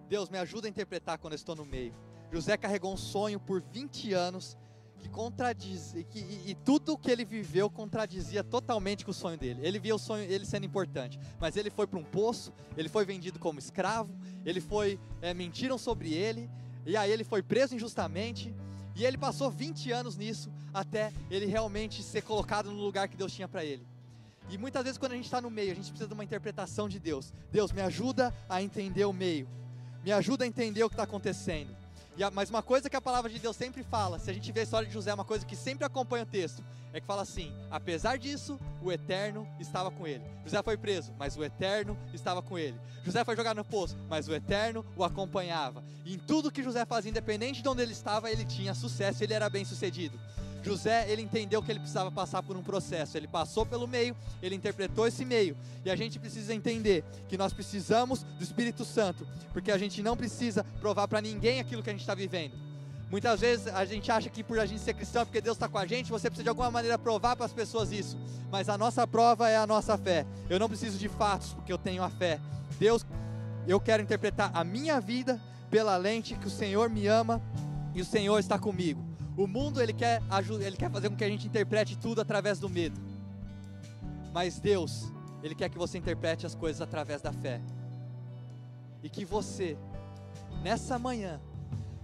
[0.06, 1.94] Deus me ajuda a interpretar quando eu estou no meio.
[2.30, 4.56] José carregou um sonho por 20 anos
[4.98, 9.60] que contradizia que, e, e, tudo que ele viveu contradizia totalmente com o sonho dele.
[9.62, 13.04] Ele via o sonho ele sendo importante, mas ele foi para um poço, ele foi
[13.04, 16.50] vendido como escravo, ele foi é, mentiram sobre ele
[16.84, 18.54] e aí ele foi preso injustamente
[18.96, 23.32] e ele passou 20 anos nisso até ele realmente ser colocado no lugar que Deus
[23.32, 23.86] tinha para ele.
[24.50, 26.88] E muitas vezes quando a gente está no meio, a gente precisa de uma interpretação
[26.88, 27.32] de Deus.
[27.52, 29.48] Deus me ajuda a entender o meio,
[30.02, 31.76] me ajuda a entender o que está acontecendo.
[32.24, 34.60] A, mas uma coisa que a palavra de Deus sempre fala, se a gente vê
[34.60, 36.62] a história de José, uma coisa que sempre acompanha o texto,
[36.92, 40.24] é que fala assim: apesar disso, o Eterno estava com ele.
[40.44, 42.78] José foi preso, mas o Eterno estava com ele.
[43.04, 45.82] José foi jogado no poço, mas o Eterno o acompanhava.
[46.04, 49.34] E em tudo que José fazia, independente de onde ele estava, ele tinha sucesso, ele
[49.34, 50.18] era bem sucedido.
[50.62, 53.16] José, ele entendeu que ele precisava passar por um processo.
[53.16, 55.56] Ele passou pelo meio, ele interpretou esse meio.
[55.84, 60.16] E a gente precisa entender que nós precisamos do Espírito Santo, porque a gente não
[60.16, 62.52] precisa provar para ninguém aquilo que a gente está vivendo.
[63.10, 65.78] Muitas vezes a gente acha que por a gente ser cristão, porque Deus está com
[65.78, 68.18] a gente, você precisa de alguma maneira provar para as pessoas isso.
[68.50, 70.26] Mas a nossa prova é a nossa fé.
[70.50, 72.38] Eu não preciso de fatos, porque eu tenho a fé.
[72.78, 73.06] Deus,
[73.66, 75.40] eu quero interpretar a minha vida
[75.70, 77.40] pela lente que o Senhor me ama
[77.94, 79.07] e o Senhor está comigo.
[79.38, 80.20] O mundo ele quer
[80.60, 83.00] ele quer fazer com que a gente interprete tudo através do medo.
[84.34, 85.12] Mas Deus,
[85.44, 87.60] ele quer que você interprete as coisas através da fé.
[89.00, 89.78] E que você
[90.60, 91.40] nessa manhã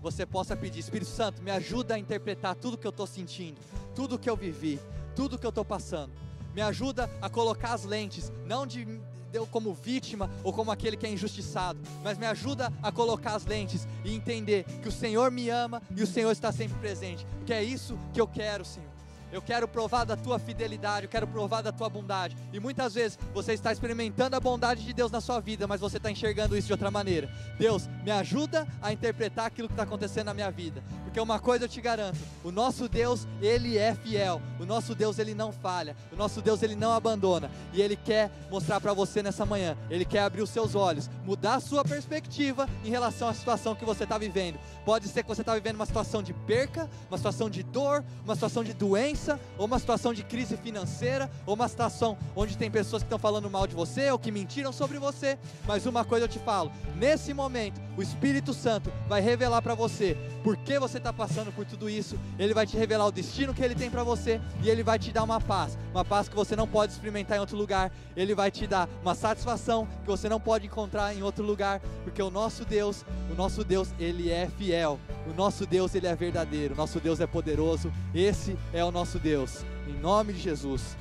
[0.00, 3.60] você possa pedir, Espírito Santo, me ajuda a interpretar tudo que eu estou sentindo,
[3.96, 4.78] tudo que eu vivi,
[5.16, 6.12] tudo que eu estou passando.
[6.54, 8.86] Me ajuda a colocar as lentes, não de
[9.34, 13.44] eu como vítima ou como aquele que é injustiçado, mas me ajuda a colocar as
[13.44, 17.52] lentes e entender que o Senhor me ama e o Senhor está sempre presente, porque
[17.52, 18.93] é isso que eu quero, Senhor.
[19.34, 22.36] Eu quero provar da tua fidelidade, eu quero provar da tua bondade.
[22.52, 25.96] E muitas vezes você está experimentando a bondade de Deus na sua vida, mas você
[25.96, 27.28] está enxergando isso de outra maneira.
[27.58, 30.84] Deus, me ajuda a interpretar aquilo que está acontecendo na minha vida.
[31.02, 34.40] Porque uma coisa eu te garanto: o nosso Deus, ele é fiel.
[34.60, 35.96] O nosso Deus, ele não falha.
[36.12, 37.50] O nosso Deus, ele não abandona.
[37.72, 39.76] E ele quer mostrar para você nessa manhã.
[39.90, 43.84] Ele quer abrir os seus olhos, mudar a sua perspectiva em relação à situação que
[43.84, 44.60] você está vivendo.
[44.84, 48.34] Pode ser que você está vivendo uma situação de perca, uma situação de dor, uma
[48.34, 49.23] situação de doença,
[49.56, 53.50] ou uma situação de crise financeira, ou uma situação onde tem pessoas que estão falando
[53.50, 55.38] mal de você ou que mentiram sobre você.
[55.66, 60.16] Mas uma coisa eu te falo: nesse momento, o Espírito Santo vai revelar para você
[60.42, 62.18] por que você está passando por tudo isso.
[62.38, 65.12] Ele vai te revelar o destino que ele tem para você e ele vai te
[65.12, 67.92] dar uma paz, uma paz que você não pode experimentar em outro lugar.
[68.16, 72.22] Ele vai te dar uma satisfação que você não pode encontrar em outro lugar, porque
[72.22, 74.98] o nosso Deus, o nosso Deus, ele é fiel.
[75.26, 76.74] O nosso Deus, ele é verdadeiro.
[76.74, 77.92] O nosso Deus é poderoso.
[78.14, 79.64] Esse é o nosso Deus.
[79.88, 80.96] Em nome de Jesus.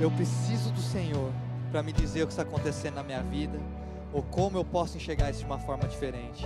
[0.00, 1.32] Eu preciso do Senhor
[1.70, 3.58] para me dizer o que está acontecendo na minha vida,
[4.12, 6.44] ou como eu posso enxergar isso de uma forma diferente.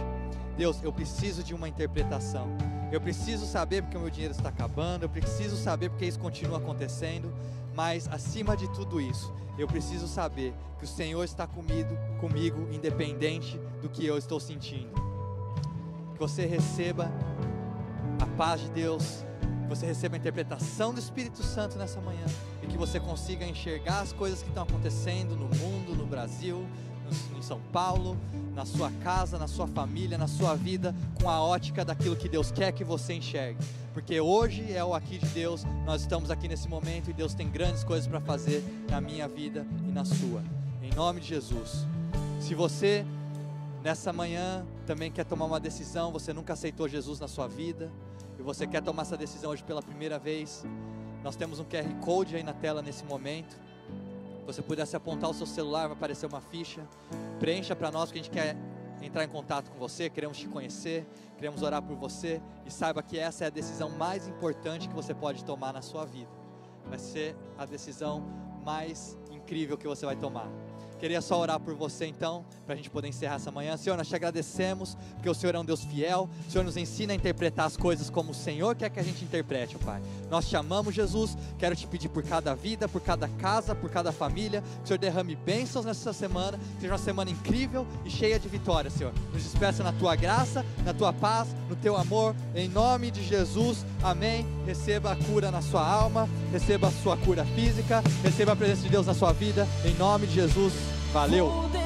[0.56, 2.48] Deus, eu preciso de uma interpretação.
[2.92, 6.58] Eu preciso saber porque o meu dinheiro está acabando, eu preciso saber porque isso continua
[6.58, 7.32] acontecendo,
[7.74, 13.60] mas acima de tudo isso, eu preciso saber que o Senhor está comigo, comigo independente
[13.80, 14.92] do que eu estou sentindo.
[16.14, 17.10] Que você receba
[18.20, 19.24] a paz de Deus,
[19.62, 22.24] que você receba a interpretação do Espírito Santo nessa manhã
[22.70, 26.66] que você consiga enxergar as coisas que estão acontecendo no mundo, no Brasil,
[27.36, 28.16] em São Paulo,
[28.54, 32.50] na sua casa, na sua família, na sua vida, com a ótica daquilo que Deus
[32.50, 33.58] quer que você enxergue.
[33.92, 37.50] Porque hoje é o aqui de Deus, nós estamos aqui nesse momento e Deus tem
[37.50, 40.42] grandes coisas para fazer na minha vida e na sua.
[40.82, 41.86] Em nome de Jesus.
[42.40, 43.04] Se você
[43.82, 47.90] nessa manhã também quer tomar uma decisão, você nunca aceitou Jesus na sua vida
[48.38, 50.64] e você quer tomar essa decisão hoje pela primeira vez,
[51.22, 53.58] nós temos um QR Code aí na tela nesse momento.
[54.40, 56.80] Se você pudesse apontar o seu celular, vai aparecer uma ficha.
[57.38, 58.56] Preencha para nós que a gente quer
[59.02, 61.06] entrar em contato com você, queremos te conhecer,
[61.36, 65.14] queremos orar por você e saiba que essa é a decisão mais importante que você
[65.14, 66.28] pode tomar na sua vida.
[66.86, 68.20] Vai ser a decisão
[68.64, 70.50] mais incrível que você vai tomar.
[71.00, 73.74] Queria só orar por você então, para a gente poder encerrar essa manhã.
[73.78, 76.28] Senhor, nós te agradecemos, porque o Senhor é um Deus fiel.
[76.46, 79.24] O Senhor nos ensina a interpretar as coisas como o Senhor quer que a gente
[79.24, 80.02] interprete, Pai.
[80.30, 81.38] Nós te amamos, Jesus.
[81.58, 84.60] Quero te pedir por cada vida, por cada casa, por cada família.
[84.60, 86.60] Que o Senhor derrame bênçãos nessa semana.
[86.78, 89.14] Seja uma semana incrível e cheia de vitória, Senhor.
[89.32, 92.36] Nos despeça na tua graça, na tua paz, no teu amor.
[92.54, 93.86] Em nome de Jesus.
[94.02, 94.46] Amém.
[94.66, 98.90] Receba a cura na sua alma, receba a sua cura física, receba a presença de
[98.90, 99.66] Deus na sua vida.
[99.84, 100.89] Em nome de Jesus.
[101.12, 101.79] Valeu.